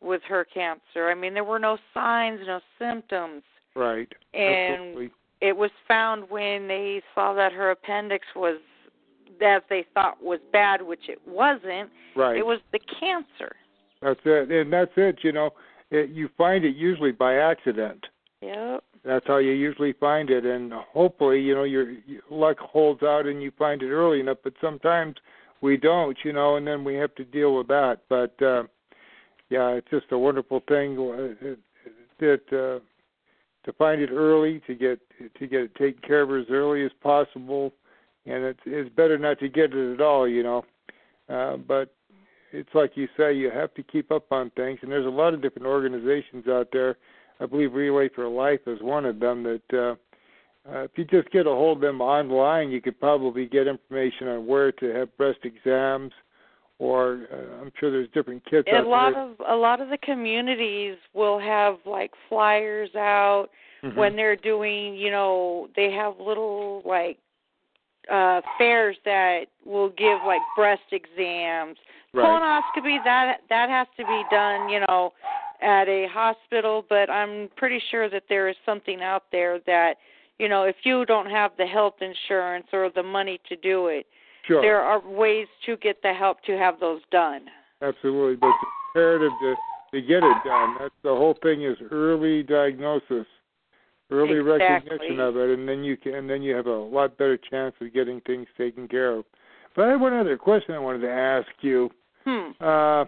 with 0.00 0.22
her 0.28 0.44
cancer. 0.44 1.08
I 1.08 1.14
mean, 1.14 1.34
there 1.34 1.44
were 1.44 1.58
no 1.58 1.78
signs, 1.94 2.40
no 2.46 2.60
symptoms. 2.78 3.42
Right. 3.74 4.08
And 4.34 4.74
Absolutely. 4.74 5.10
it 5.40 5.56
was 5.56 5.70
found 5.86 6.30
when 6.30 6.68
they 6.68 7.02
saw 7.14 7.34
that 7.34 7.52
her 7.52 7.70
appendix 7.70 8.26
was 8.34 8.58
that 9.40 9.64
they 9.68 9.84
thought 9.92 10.22
was 10.22 10.38
bad, 10.52 10.80
which 10.82 11.08
it 11.08 11.20
wasn't. 11.26 11.90
Right. 12.14 12.38
It 12.38 12.46
was 12.46 12.60
the 12.72 12.80
cancer. 12.98 13.54
That's 14.00 14.20
it, 14.24 14.50
and 14.50 14.72
that's 14.72 14.92
it. 14.96 15.18
You 15.22 15.32
know, 15.32 15.50
it, 15.90 16.10
you 16.10 16.28
find 16.36 16.64
it 16.64 16.76
usually 16.76 17.12
by 17.12 17.36
accident. 17.36 18.06
Yep. 18.40 18.84
That's 19.04 19.26
how 19.26 19.38
you 19.38 19.52
usually 19.52 19.92
find 19.94 20.30
it, 20.30 20.44
and 20.44 20.72
hopefully, 20.72 21.40
you 21.40 21.54
know, 21.54 21.64
your, 21.64 21.90
your 21.90 22.22
luck 22.30 22.58
holds 22.58 23.02
out 23.02 23.26
and 23.26 23.42
you 23.42 23.52
find 23.56 23.82
it 23.82 23.90
early 23.90 24.20
enough. 24.20 24.38
But 24.42 24.54
sometimes 24.60 25.14
we 25.60 25.76
don't, 25.76 26.16
you 26.24 26.32
know, 26.32 26.56
and 26.56 26.66
then 26.66 26.82
we 26.82 26.94
have 26.94 27.14
to 27.16 27.24
deal 27.24 27.56
with 27.56 27.68
that. 27.68 27.98
But 28.08 28.40
uh, 28.42 28.64
yeah, 29.50 29.68
it's 29.70 29.90
just 29.90 30.06
a 30.10 30.18
wonderful 30.18 30.62
thing 30.68 30.92
uh, 30.98 31.54
that 32.18 32.40
uh, 32.48 32.80
to 33.64 33.72
find 33.78 34.00
it 34.00 34.10
early, 34.10 34.60
to 34.66 34.74
get 34.74 35.00
to 35.38 35.46
get 35.46 35.60
it 35.60 35.74
taken 35.74 36.00
care 36.06 36.22
of 36.22 36.30
as 36.30 36.50
early 36.50 36.84
as 36.84 36.92
possible, 37.02 37.72
and 38.24 38.44
it's 38.44 38.60
it's 38.66 38.94
better 38.94 39.18
not 39.18 39.38
to 39.40 39.48
get 39.48 39.72
it 39.72 39.94
at 39.94 40.00
all, 40.00 40.26
you 40.26 40.42
know. 40.42 40.64
Uh, 41.28 41.56
but 41.56 41.92
it's 42.52 42.74
like 42.74 42.92
you 42.96 43.08
say, 43.16 43.32
you 43.34 43.50
have 43.50 43.74
to 43.74 43.82
keep 43.82 44.10
up 44.10 44.30
on 44.30 44.50
things, 44.50 44.78
and 44.82 44.90
there's 44.90 45.06
a 45.06 45.10
lot 45.10 45.34
of 45.34 45.42
different 45.42 45.66
organizations 45.66 46.46
out 46.48 46.68
there. 46.72 46.96
I 47.40 47.46
believe 47.46 47.74
Relay 47.74 48.08
for 48.08 48.26
Life 48.28 48.60
is 48.66 48.80
one 48.80 49.04
of 49.04 49.20
them. 49.20 49.42
That 49.42 49.62
uh, 49.72 49.94
uh, 50.70 50.82
if 50.84 50.92
you 50.96 51.04
just 51.04 51.30
get 51.30 51.46
a 51.46 51.50
hold 51.50 51.78
of 51.78 51.82
them 51.82 52.00
online, 52.00 52.70
you 52.70 52.80
could 52.80 52.98
probably 52.98 53.46
get 53.46 53.66
information 53.66 54.28
on 54.28 54.46
where 54.46 54.72
to 54.72 54.86
have 54.94 55.16
breast 55.16 55.40
exams, 55.44 56.12
or 56.78 57.26
uh, 57.32 57.62
I'm 57.62 57.72
sure 57.78 57.90
there's 57.90 58.08
different 58.12 58.44
kits 58.44 58.68
a 58.70 58.76
out 58.76 58.86
lot 58.86 59.12
there. 59.14 59.22
of 59.22 59.30
a 59.48 59.56
lot 59.56 59.80
of 59.80 59.88
the 59.88 59.98
communities 59.98 60.96
will 61.14 61.38
have 61.38 61.78
like 61.86 62.12
flyers 62.28 62.94
out 62.94 63.48
Mhm. 63.82 63.94
when 63.94 64.16
they're 64.16 64.36
doing 64.36 64.94
you 64.94 65.10
know 65.10 65.68
they 65.76 65.90
have 65.92 66.18
little 66.18 66.82
like 66.84 67.18
uh 68.10 68.40
fairs 68.58 68.96
that 69.04 69.46
will 69.64 69.90
give 69.90 70.18
like 70.26 70.40
breast 70.56 70.82
exams 70.92 71.76
right. 72.14 72.24
colonoscopy 72.24 73.02
that 73.04 73.40
that 73.48 73.68
has 73.68 73.86
to 73.96 74.04
be 74.06 74.22
done 74.30 74.68
you 74.68 74.80
know 74.80 75.12
at 75.60 75.88
a 75.88 76.06
hospital 76.08 76.84
but 76.88 77.10
i'm 77.10 77.48
pretty 77.56 77.80
sure 77.90 78.08
that 78.08 78.24
there 78.28 78.48
is 78.48 78.56
something 78.64 79.02
out 79.02 79.24
there 79.30 79.58
that 79.66 79.96
you 80.38 80.48
know 80.48 80.64
if 80.64 80.76
you 80.84 81.04
don't 81.04 81.30
have 81.30 81.50
the 81.58 81.66
health 81.66 81.96
insurance 82.00 82.66
or 82.72 82.90
the 82.94 83.02
money 83.02 83.38
to 83.48 83.56
do 83.56 83.88
it 83.88 84.06
Sure. 84.46 84.62
there 84.62 84.80
are 84.80 85.00
ways 85.00 85.48
to 85.64 85.76
get 85.78 86.00
the 86.02 86.12
help 86.12 86.42
to 86.42 86.56
have 86.56 86.78
those 86.78 87.00
done 87.10 87.46
Absolutely, 87.82 88.36
but 88.36 88.48
it's 88.48 88.58
imperative 88.94 89.32
to 89.42 89.54
to 89.92 90.00
get 90.00 90.24
it 90.24 90.36
done. 90.44 90.76
That's 90.80 90.94
the 91.02 91.10
whole 91.10 91.36
thing 91.42 91.62
is 91.62 91.76
early 91.90 92.42
diagnosis, 92.42 93.26
early 94.10 94.38
Exactly. 94.38 94.68
recognition 94.68 95.20
of 95.20 95.36
it, 95.36 95.50
and 95.50 95.68
then 95.68 95.84
you 95.84 95.96
can 95.96 96.14
and 96.14 96.28
then 96.28 96.42
you 96.42 96.54
have 96.54 96.66
a 96.66 96.70
lot 96.70 97.16
better 97.18 97.36
chance 97.36 97.74
of 97.80 97.92
getting 97.92 98.20
things 98.22 98.46
taken 98.58 98.88
care 98.88 99.12
of. 99.12 99.24
But 99.74 99.86
I 99.86 99.90
have 99.90 100.00
one 100.00 100.14
other 100.14 100.36
question 100.38 100.74
I 100.74 100.78
wanted 100.78 101.00
to 101.00 101.10
ask 101.10 101.48
you. 101.60 101.90
hmm 102.24 102.50
Uh, 102.60 103.04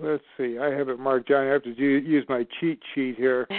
let's 0.00 0.24
see, 0.36 0.58
I 0.58 0.70
have 0.70 0.88
it 0.88 0.98
marked 0.98 1.28
down. 1.28 1.46
I 1.46 1.50
have 1.50 1.62
to 1.62 1.74
do, 1.74 1.84
use 1.84 2.26
my 2.28 2.46
cheat 2.60 2.80
sheet 2.94 3.16
here. 3.16 3.46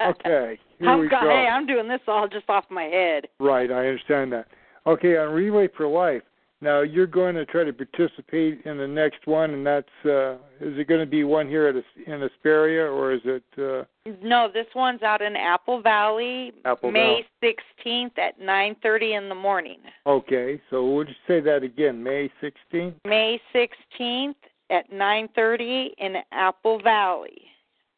Okay, 0.00 0.58
here 0.78 0.88
I'm 0.88 1.00
we 1.00 1.08
go-. 1.08 1.18
Hey, 1.20 1.48
I'm 1.50 1.66
doing 1.66 1.88
this 1.88 2.00
all 2.06 2.28
just 2.28 2.48
off 2.48 2.64
my 2.70 2.84
head. 2.84 3.26
Right, 3.40 3.70
I 3.70 3.88
understand 3.88 4.32
that. 4.32 4.46
Okay, 4.88 5.18
on 5.18 5.34
Relay 5.34 5.68
for 5.76 5.86
Life. 5.86 6.22
Now 6.62 6.80
you're 6.80 7.06
going 7.06 7.34
to 7.34 7.44
try 7.44 7.62
to 7.62 7.72
participate 7.74 8.62
in 8.64 8.78
the 8.78 8.88
next 8.88 9.26
one, 9.26 9.50
and 9.52 9.64
that's 9.66 9.86
uh, 10.06 10.32
is 10.60 10.78
it 10.78 10.88
going 10.88 11.00
to 11.00 11.06
be 11.06 11.22
one 11.22 11.46
here 11.46 11.66
at 11.68 11.76
a, 11.76 12.12
in 12.12 12.22
Hesperia, 12.22 12.84
or 12.90 13.12
is 13.12 13.20
it? 13.26 13.44
Uh, 13.58 13.84
No, 14.22 14.48
this 14.52 14.66
one's 14.74 15.02
out 15.02 15.20
in 15.20 15.36
Apple 15.36 15.82
Valley, 15.82 16.52
Apple 16.64 16.90
May 16.90 17.24
16th 17.44 18.18
at 18.18 18.40
9:30 18.40 19.18
in 19.18 19.28
the 19.28 19.34
morning. 19.34 19.78
okay, 20.06 20.58
so 20.70 20.84
we'll 20.90 21.04
just 21.04 21.20
say 21.28 21.38
that 21.40 21.62
again, 21.62 22.02
May 22.02 22.30
16th. 22.42 22.94
May 23.04 23.38
16th 23.54 24.34
at 24.70 24.90
9:30 24.90 25.90
in 25.98 26.16
Apple 26.32 26.80
Valley. 26.80 27.42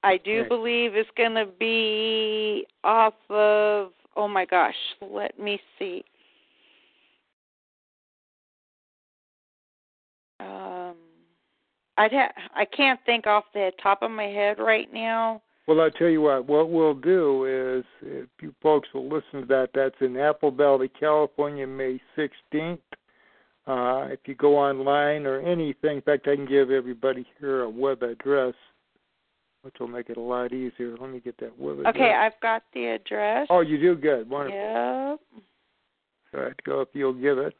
I 0.02 0.16
do 0.16 0.40
Okay. 0.40 0.48
believe 0.48 0.96
it's 0.96 1.10
going 1.16 1.34
to 1.36 1.46
be 1.46 2.66
off 2.82 3.14
of 3.30 3.92
oh 4.16 4.26
my 4.28 4.44
gosh, 4.44 4.74
let 5.00 5.38
me 5.38 5.58
see. 5.78 6.04
Um 10.40 10.96
I'd 12.00 12.12
ha- 12.12 12.32
I 12.54 12.64
can't 12.64 12.98
think 13.04 13.26
off 13.26 13.44
the 13.52 13.72
top 13.82 14.02
of 14.02 14.10
my 14.10 14.24
head 14.24 14.58
right 14.58 14.90
now. 14.92 15.42
Well, 15.66 15.82
I'll 15.82 15.90
tell 15.90 16.08
you 16.08 16.22
what. 16.22 16.48
What 16.48 16.70
we'll 16.70 16.94
do 16.94 17.44
is, 17.44 17.84
if 18.02 18.28
you 18.40 18.54
folks 18.62 18.88
will 18.94 19.04
listen 19.08 19.42
to 19.42 19.46
that, 19.46 19.68
that's 19.74 19.94
in 20.00 20.16
Apple 20.16 20.50
Valley, 20.50 20.88
California, 20.88 21.66
May 21.66 22.00
16th. 22.16 22.78
Uh, 23.66 24.08
if 24.10 24.20
you 24.24 24.34
go 24.34 24.56
online 24.56 25.26
or 25.26 25.40
anything, 25.40 25.96
in 25.96 26.02
fact, 26.02 26.26
I 26.26 26.34
can 26.36 26.46
give 26.46 26.70
everybody 26.70 27.26
here 27.38 27.62
a 27.62 27.70
web 27.70 28.02
address, 28.02 28.54
which 29.62 29.74
will 29.78 29.86
make 29.86 30.08
it 30.08 30.16
a 30.16 30.20
lot 30.20 30.52
easier. 30.52 30.96
Let 30.98 31.10
me 31.10 31.20
get 31.20 31.38
that 31.38 31.56
web 31.58 31.80
address. 31.80 31.94
Okay, 31.94 32.14
I've 32.14 32.40
got 32.40 32.62
the 32.72 32.86
address. 32.86 33.46
Oh, 33.50 33.60
you 33.60 33.78
do 33.78 33.94
good. 33.94 34.28
Wonderful. 34.28 34.58
Yep. 34.58 35.42
All 36.34 36.40
right, 36.40 36.64
go 36.64 36.80
if 36.80 36.88
you'll 36.94 37.12
give 37.12 37.38
it. 37.38 37.54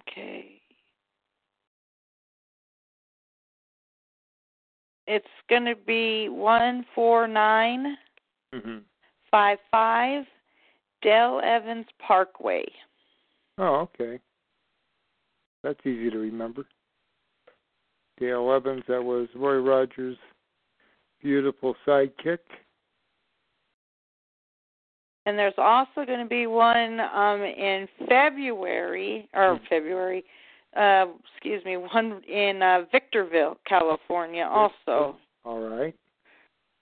Okay. 0.00 0.60
It's 5.06 5.26
going 5.48 5.64
to 5.64 5.76
be 5.76 6.28
one 6.28 6.84
four 6.94 7.26
nine 7.28 7.96
hmm 8.52 8.78
five 9.30 9.58
five 9.70 10.24
Dale 11.02 11.40
Evans 11.44 11.86
Parkway. 11.98 12.64
Oh, 13.58 13.88
okay. 14.00 14.18
That's 15.62 15.80
easy 15.84 16.10
to 16.10 16.18
remember. 16.18 16.64
Dale 18.18 18.52
Evans, 18.52 18.84
that 18.88 19.02
was 19.02 19.28
Roy 19.34 19.56
Rogers' 19.56 20.16
beautiful 21.22 21.74
sidekick. 21.86 22.38
And 25.26 25.38
there's 25.38 25.54
also 25.56 26.04
going 26.06 26.20
to 26.20 26.28
be 26.28 26.46
one 26.46 27.00
um 27.00 27.42
in 27.42 27.88
February 28.08 29.28
or 29.34 29.56
Hmm. 29.56 29.64
February, 29.68 30.24
uh 30.76 31.06
excuse 31.32 31.64
me, 31.64 31.76
one 31.76 32.22
in 32.24 32.62
uh 32.62 32.82
Victorville, 32.92 33.56
California 33.66 34.48
also. 34.50 35.16
All 35.44 35.60
right. 35.60 35.94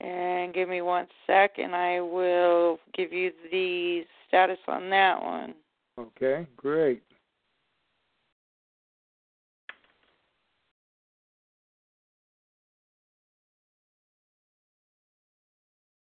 And 0.00 0.52
give 0.52 0.68
me 0.68 0.83
one 0.83 1.07
sec 1.26 1.59
and 1.59 1.74
I 1.74 2.00
will 2.00 2.78
give 2.94 3.12
you 3.12 3.33
the 3.50 4.02
status 4.28 4.59
on 4.68 4.90
that 4.90 5.22
one. 5.22 5.55
Okay, 5.98 6.46
great. 6.57 7.02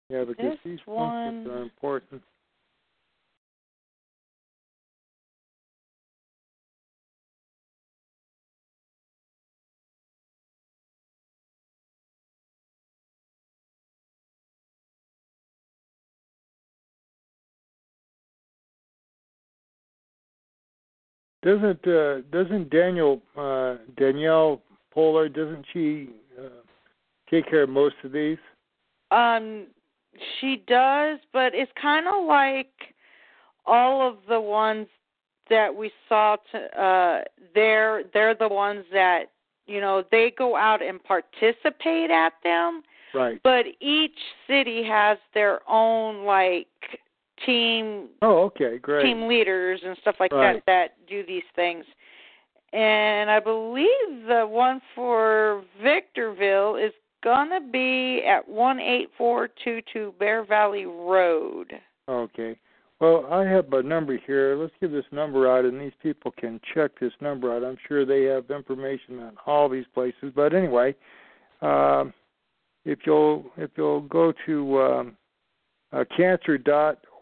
Yeah, 0.09 0.25
because 0.25 0.51
This 0.51 0.59
these 0.63 0.79
one- 0.86 1.47
are 1.47 1.63
important. 1.63 2.21
Doesn't 21.43 21.86
uh, 21.88 22.21
doesn't 22.32 22.69
Daniel 22.69 23.21
uh, 23.38 23.75
Danielle 23.97 24.62
Pollard 24.93 25.34
doesn't 25.34 25.65
she 25.73 26.10
uh, 26.39 26.49
take 27.29 27.49
care 27.49 27.63
of 27.63 27.69
most 27.69 27.95
of 28.03 28.12
these? 28.12 28.38
Um, 29.12 29.67
she 30.39 30.63
does, 30.67 31.19
but 31.34 31.53
it's 31.53 31.71
kind 31.79 32.08
of 32.08 32.25
like 32.25 32.71
all 33.65 34.08
of 34.08 34.17
the 34.29 34.39
ones 34.39 34.88
that 35.49 35.73
we 35.73 35.91
saw. 36.08 36.38
To, 36.51 36.82
uh, 36.82 37.23
they're 37.53 38.03
they're 38.13 38.36
the 38.36 38.47
ones 38.47 38.86
that 38.93 39.25
you 39.67 39.82
know 39.82 40.03
they 40.12 40.32
go 40.38 40.56
out 40.56 40.82
and 40.82 41.03
participate 41.03 42.10
at 42.10 42.34
them, 42.43 42.84
Right. 43.13 43.39
but 43.43 43.65
each 43.82 44.17
city 44.47 44.84
has 44.84 45.17
their 45.34 45.60
own 45.69 46.25
like 46.25 46.67
team 47.46 48.10
Oh, 48.22 48.43
okay, 48.43 48.78
great. 48.78 49.04
team 49.04 49.28
leaders 49.28 49.82
and 49.84 49.98
stuff 49.98 50.15
like 50.19 50.32
Right. 50.32 50.63
that 50.65 50.65
that 50.65 51.08
do 51.08 51.24
these 51.24 51.43
things. 51.56 51.86
And 52.72 53.30
I 53.30 53.39
believe 53.39 54.26
the 54.28 54.48
one 54.48 54.82
for 54.96 55.63
Victorville 55.82 56.76
is 56.76 56.93
gonna 57.22 57.62
be 57.62 58.24
at 58.26 58.48
one 58.48 58.80
eight 58.80 59.10
four 59.17 59.48
two 59.48 59.82
two 59.93 60.13
Bear 60.19 60.43
Valley 60.43 60.86
Road. 60.86 61.80
Okay. 62.08 62.58
Well, 63.00 63.26
I 63.32 63.43
have 63.46 63.72
a 63.74 63.84
number 63.84 64.17
here. 64.17 64.56
Let's 64.56 64.74
give 64.80 64.91
this 64.91 65.06
number 65.12 65.52
out, 65.52 65.65
and 65.65 65.80
these 65.80 65.93
people 66.02 66.32
can 66.32 66.60
check 66.74 66.91
this 67.00 67.12
number 67.19 67.54
out. 67.54 67.63
I'm 67.63 67.78
sure 67.88 68.06
they 68.06 68.24
have 68.24 68.50
information 68.50 69.19
on 69.19 69.36
all 69.46 69.67
these 69.67 69.88
places. 69.93 70.32
But 70.34 70.54
anyway, 70.54 70.96
um, 71.62 72.13
if 72.86 73.00
you'll 73.06 73.46
if 73.58 73.72
you'll 73.76 74.02
go 74.02 74.34
to 74.46 74.82
um, 74.82 75.17
uh, 75.91 76.06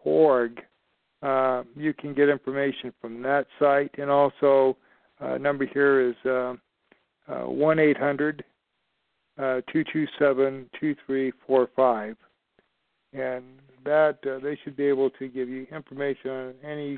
cancer.org, 0.04 0.62
uh, 1.22 1.64
you 1.76 1.94
can 1.94 2.14
get 2.14 2.30
information 2.30 2.94
from 3.02 3.22
that 3.22 3.46
site, 3.60 3.92
and 3.98 4.10
also 4.10 4.76
uh, 5.20 5.38
number 5.38 5.66
here 5.66 6.10
is 6.10 6.16
one 7.28 7.80
eight 7.80 7.98
hundred 7.98 8.44
two 9.38 9.84
two 9.92 10.08
seven 10.18 10.70
two 10.80 10.96
three 11.06 11.32
four 11.46 11.70
five. 11.76 12.16
And 13.14 13.44
that 13.84 14.20
uh, 14.26 14.40
they 14.42 14.58
should 14.64 14.78
be 14.78 14.86
able 14.86 15.10
to 15.12 15.28
give 15.28 15.50
you 15.50 15.68
information 15.72 16.32
on 16.32 16.54
any 16.64 16.98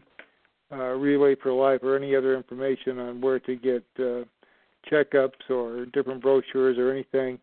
uh, 0.71 0.93
relay 0.93 1.35
for 1.35 1.51
life 1.51 1.79
or 1.81 1.95
any 1.95 2.15
other 2.15 2.35
information 2.35 2.99
on 2.99 3.19
where 3.19 3.39
to 3.39 3.55
get 3.55 3.83
uh, 3.99 4.23
checkups 4.91 5.49
or 5.49 5.85
different 5.87 6.21
brochures 6.21 6.77
or 6.77 6.91
anything 6.91 7.39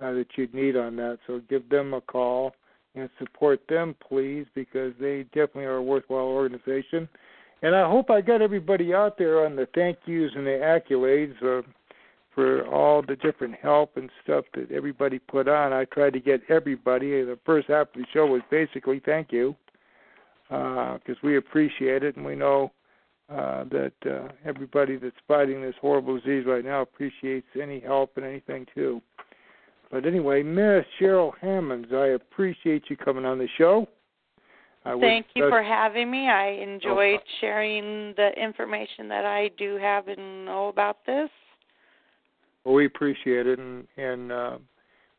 uh, 0.00 0.12
that 0.12 0.26
you'd 0.36 0.54
need 0.54 0.76
on 0.76 0.96
that. 0.96 1.18
So 1.26 1.40
give 1.48 1.68
them 1.68 1.94
a 1.94 2.00
call 2.00 2.54
and 2.94 3.08
support 3.18 3.60
them, 3.68 3.94
please, 4.06 4.46
because 4.54 4.92
they 5.00 5.24
definitely 5.34 5.64
are 5.64 5.76
a 5.76 5.82
worthwhile 5.82 6.26
organization. 6.26 7.08
And 7.62 7.74
I 7.74 7.88
hope 7.88 8.10
I 8.10 8.20
got 8.20 8.42
everybody 8.42 8.94
out 8.94 9.18
there 9.18 9.44
on 9.44 9.56
the 9.56 9.66
thank 9.74 9.98
yous 10.06 10.32
and 10.36 10.46
the 10.46 10.50
accolades. 10.50 11.42
Uh, 11.42 11.62
for 12.34 12.66
all 12.66 13.00
the 13.00 13.16
different 13.16 13.54
help 13.54 13.96
and 13.96 14.10
stuff 14.22 14.44
that 14.54 14.70
everybody 14.72 15.18
put 15.18 15.48
on. 15.48 15.72
I 15.72 15.84
tried 15.84 16.14
to 16.14 16.20
get 16.20 16.40
everybody. 16.48 17.22
The 17.22 17.38
first 17.46 17.68
half 17.68 17.88
of 17.88 17.94
the 17.94 18.06
show 18.12 18.26
was 18.26 18.42
basically 18.50 19.00
thank 19.04 19.30
you 19.30 19.54
because 20.48 21.16
we 21.22 21.36
appreciate 21.36 22.02
it 22.02 22.16
and 22.16 22.24
we 22.24 22.34
know 22.34 22.72
uh, 23.30 23.64
that 23.64 23.92
uh, 24.04 24.28
everybody 24.44 24.96
that's 24.96 25.16
fighting 25.26 25.62
this 25.62 25.74
horrible 25.80 26.18
disease 26.18 26.44
right 26.46 26.64
now 26.64 26.82
appreciates 26.82 27.46
any 27.60 27.80
help 27.80 28.16
and 28.16 28.24
anything 28.24 28.66
too. 28.74 29.00
But 29.94 30.06
anyway, 30.06 30.42
Miss 30.42 30.84
Cheryl 31.00 31.30
Hammonds, 31.40 31.86
I 31.92 32.08
appreciate 32.08 32.82
you 32.88 32.96
coming 32.96 33.24
on 33.24 33.38
the 33.38 33.46
show. 33.56 33.86
I 34.84 34.98
Thank 34.98 35.26
you 35.36 35.48
for 35.48 35.62
having 35.62 36.10
me. 36.10 36.28
I 36.28 36.48
enjoyed 36.48 37.20
sharing 37.40 38.12
the 38.16 38.30
information 38.36 39.06
that 39.06 39.24
I 39.24 39.50
do 39.56 39.76
have 39.76 40.08
and 40.08 40.46
know 40.46 40.66
about 40.66 41.06
this. 41.06 41.30
Well, 42.64 42.74
we 42.74 42.86
appreciate 42.86 43.46
it, 43.46 43.60
and 43.60 43.86
and 43.96 44.32
uh, 44.32 44.58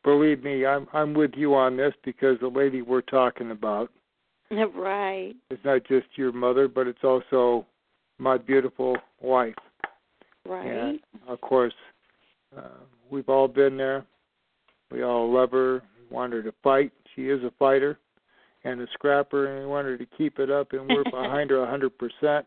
believe 0.04 0.44
me, 0.44 0.66
I'm 0.66 0.86
I'm 0.92 1.14
with 1.14 1.30
you 1.36 1.54
on 1.54 1.78
this 1.78 1.94
because 2.04 2.38
the 2.42 2.48
lady 2.48 2.82
we're 2.82 3.00
talking 3.00 3.52
about 3.52 3.90
Right. 4.50 5.32
It's 5.48 5.64
not 5.64 5.86
just 5.88 6.06
your 6.16 6.32
mother, 6.32 6.68
but 6.68 6.86
it's 6.86 7.02
also 7.02 7.64
my 8.18 8.36
beautiful 8.36 8.98
wife. 9.22 9.54
Right. 10.44 10.66
And 10.66 11.00
of 11.26 11.40
course, 11.40 11.74
uh, 12.54 12.84
we've 13.10 13.30
all 13.30 13.48
been 13.48 13.78
there. 13.78 14.04
We 14.90 15.02
all 15.02 15.32
love 15.32 15.50
her, 15.52 15.82
want 16.10 16.32
her 16.32 16.42
to 16.42 16.52
fight. 16.62 16.92
She 17.14 17.28
is 17.28 17.42
a 17.44 17.52
fighter 17.58 17.98
and 18.64 18.80
a 18.80 18.86
scrapper, 18.92 19.46
and 19.46 19.60
we 19.60 19.66
want 19.66 19.86
her 19.86 19.96
to 19.96 20.06
keep 20.18 20.38
it 20.38 20.50
up, 20.50 20.72
and 20.72 20.88
we're 20.88 21.04
behind 21.10 21.50
her 21.50 21.62
a 21.62 21.66
100%. 21.66 22.42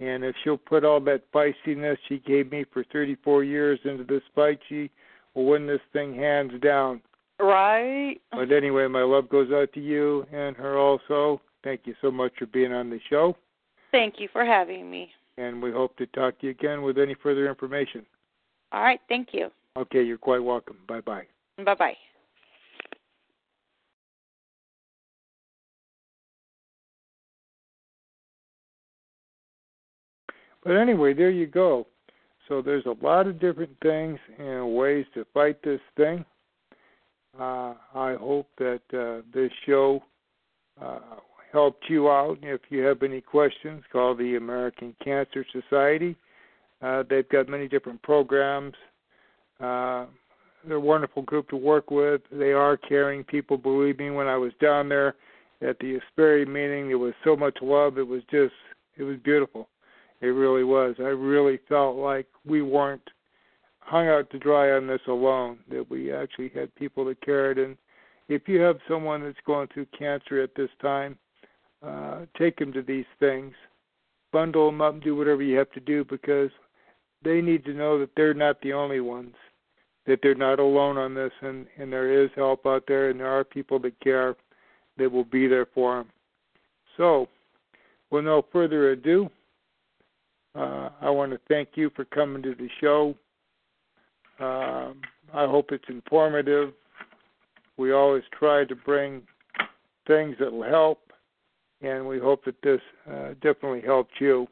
And 0.00 0.24
if 0.24 0.34
she'll 0.42 0.56
put 0.56 0.84
all 0.84 1.00
that 1.00 1.30
feistiness 1.32 1.96
she 2.08 2.18
gave 2.20 2.50
me 2.50 2.64
for 2.72 2.84
34 2.92 3.44
years 3.44 3.78
into 3.84 4.04
this 4.04 4.22
fight, 4.34 4.58
she 4.68 4.90
will 5.34 5.46
win 5.46 5.66
this 5.66 5.80
thing 5.92 6.14
hands 6.14 6.52
down. 6.60 7.00
Right. 7.40 8.20
But 8.30 8.52
anyway, 8.52 8.86
my 8.88 9.02
love 9.02 9.28
goes 9.28 9.50
out 9.52 9.72
to 9.74 9.80
you 9.80 10.26
and 10.32 10.56
her 10.56 10.78
also. 10.78 11.40
Thank 11.62 11.82
you 11.84 11.94
so 12.02 12.10
much 12.10 12.32
for 12.38 12.46
being 12.46 12.72
on 12.72 12.90
the 12.90 13.00
show, 13.08 13.36
Thank 13.90 14.16
you 14.18 14.28
for 14.32 14.44
having 14.44 14.90
me. 14.90 15.10
and 15.38 15.62
we 15.62 15.70
hope 15.72 15.96
to 15.96 16.06
talk 16.06 16.38
to 16.40 16.46
you 16.46 16.50
again 16.50 16.82
with 16.82 16.98
any 16.98 17.14
further 17.22 17.48
information. 17.48 18.04
All 18.72 18.82
right. 18.82 19.00
Thank 19.08 19.28
you. 19.32 19.50
Okay, 19.76 20.02
you're 20.02 20.18
quite 20.18 20.42
welcome. 20.42 20.76
Bye 20.88 21.00
bye. 21.00 21.24
Bye 21.58 21.74
bye. 21.74 21.96
But 30.64 30.76
anyway, 30.76 31.12
there 31.12 31.30
you 31.30 31.46
go. 31.46 31.86
So 32.48 32.62
there's 32.62 32.86
a 32.86 33.04
lot 33.04 33.26
of 33.26 33.38
different 33.38 33.76
things 33.82 34.18
and 34.38 34.74
ways 34.74 35.04
to 35.14 35.26
fight 35.32 35.62
this 35.62 35.80
thing. 35.96 36.24
Uh, 37.38 37.74
I 37.94 38.16
hope 38.18 38.48
that 38.58 38.80
uh, 38.92 39.22
this 39.32 39.50
show 39.66 40.02
uh, 40.80 40.98
helped 41.52 41.84
you 41.88 42.10
out. 42.10 42.38
If 42.42 42.60
you 42.70 42.80
have 42.80 43.02
any 43.02 43.20
questions, 43.20 43.82
call 43.92 44.14
the 44.14 44.36
American 44.36 44.94
Cancer 45.04 45.44
Society. 45.52 46.16
Uh, 46.82 47.02
they've 47.08 47.28
got 47.28 47.48
many 47.48 47.68
different 47.68 48.02
programs. 48.02 48.74
They're 50.66 50.76
a 50.76 50.80
wonderful 50.80 51.22
group 51.22 51.48
to 51.50 51.56
work 51.56 51.90
with. 51.90 52.22
They 52.30 52.52
are 52.52 52.76
caring 52.76 53.24
people. 53.24 53.56
Believe 53.56 53.98
me, 53.98 54.10
when 54.10 54.26
I 54.26 54.36
was 54.36 54.52
down 54.60 54.88
there 54.88 55.14
at 55.60 55.78
the 55.78 55.98
Asperry 55.98 56.46
meeting, 56.46 56.88
there 56.88 56.98
was 56.98 57.14
so 57.22 57.36
much 57.36 57.58
love. 57.60 57.98
It 57.98 58.06
was 58.06 58.22
just, 58.30 58.54
it 58.96 59.02
was 59.02 59.16
beautiful. 59.24 59.68
It 60.20 60.28
really 60.28 60.64
was. 60.64 60.94
I 60.98 61.08
really 61.08 61.58
felt 61.68 61.96
like 61.96 62.26
we 62.46 62.62
weren't 62.62 63.02
hung 63.80 64.08
out 64.08 64.30
to 64.30 64.38
dry 64.38 64.72
on 64.72 64.86
this 64.86 65.02
alone, 65.06 65.58
that 65.70 65.88
we 65.90 66.12
actually 66.12 66.50
had 66.54 66.74
people 66.74 67.04
that 67.06 67.20
cared. 67.20 67.58
And 67.58 67.76
if 68.28 68.48
you 68.48 68.60
have 68.60 68.78
someone 68.88 69.22
that's 69.22 69.36
going 69.46 69.68
through 69.68 69.86
cancer 69.96 70.40
at 70.40 70.54
this 70.54 70.70
time, 70.80 71.18
uh, 71.82 72.20
take 72.38 72.58
them 72.58 72.72
to 72.72 72.82
these 72.82 73.04
things. 73.20 73.52
Bundle 74.32 74.66
them 74.66 74.80
up 74.80 75.00
do 75.02 75.14
whatever 75.14 75.42
you 75.42 75.56
have 75.58 75.70
to 75.72 75.80
do 75.80 76.04
because 76.04 76.50
they 77.22 77.40
need 77.40 77.64
to 77.66 77.74
know 77.74 77.98
that 77.98 78.10
they're 78.16 78.34
not 78.34 78.60
the 78.62 78.72
only 78.72 79.00
ones. 79.00 79.34
That 80.06 80.20
they're 80.22 80.34
not 80.34 80.58
alone 80.58 80.98
on 80.98 81.14
this, 81.14 81.32
and 81.40 81.66
and 81.78 81.92
there 81.92 82.22
is 82.24 82.30
help 82.34 82.66
out 82.66 82.84
there, 82.86 83.10
and 83.10 83.20
there 83.20 83.28
are 83.28 83.44
people 83.44 83.78
that 83.80 83.98
care 84.00 84.36
that 84.98 85.10
will 85.10 85.24
be 85.24 85.46
there 85.46 85.66
for 85.74 85.96
them. 85.98 86.08
So, 86.96 87.28
with 88.10 88.24
no 88.24 88.44
further 88.52 88.90
ado, 88.90 89.28
uh, 90.54 90.90
I 91.00 91.10
want 91.10 91.32
to 91.32 91.40
thank 91.48 91.70
you 91.74 91.90
for 91.96 92.04
coming 92.06 92.42
to 92.42 92.54
the 92.54 92.68
show. 92.80 93.14
Um, 94.38 95.00
I 95.32 95.46
hope 95.46 95.70
it's 95.72 95.84
informative. 95.88 96.72
We 97.76 97.92
always 97.92 98.22
try 98.38 98.64
to 98.64 98.76
bring 98.76 99.22
things 100.06 100.36
that 100.38 100.52
will 100.52 100.62
help, 100.68 101.12
and 101.80 102.06
we 102.06 102.18
hope 102.20 102.44
that 102.44 102.60
this 102.62 102.80
uh, 103.10 103.30
definitely 103.42 103.80
helped 103.80 104.20
you. 104.20 104.46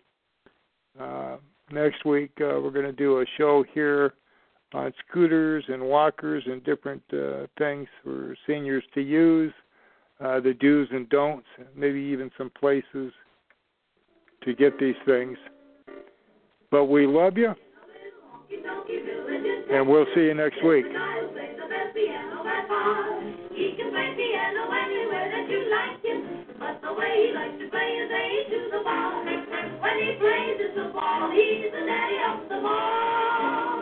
Uh, 0.99 1.37
next 1.71 2.05
week, 2.05 2.33
uh, 2.41 2.59
we're 2.61 2.71
going 2.71 2.87
to 2.87 2.93
do 2.93 3.21
a 3.21 3.25
show 3.38 3.65
here 3.73 4.15
on 4.75 4.93
scooters 5.09 5.65
and 5.69 5.83
walkers 5.83 6.43
and 6.47 6.65
different 6.65 7.03
uh, 7.13 7.47
things 7.59 7.89
for 8.03 8.37
seniors 8.47 8.85
to 8.95 9.01
use, 9.01 9.53
uh, 10.21 10.41
the 10.41 10.55
do's 10.55 10.89
and 10.93 11.09
don'ts, 11.09 11.47
maybe 11.77 12.01
even 12.01 12.31
some 12.39 12.51
places 12.59 13.13
to 14.45 14.55
get 14.55 14.79
these 14.79 14.95
things. 15.07 15.37
But 16.71 16.87
we 16.87 17.07
love 17.07 17.37
you, 17.37 17.55
and 19.71 19.87
we'll 19.87 20.07
see 20.15 20.23
you 20.23 20.35
next 20.35 20.65
week. 20.65 20.87
The 20.87 20.91
the. 20.91 21.13
When 29.81 29.97
he 29.99 30.15
plays 30.19 30.57
it's 30.61 30.79
a 30.79 30.93
ball, 30.93 31.31
he's 31.31 31.71
the 31.73 31.85
daddy 31.85 32.19
of 32.31 32.49
them 32.49 32.65
all. 32.65 33.82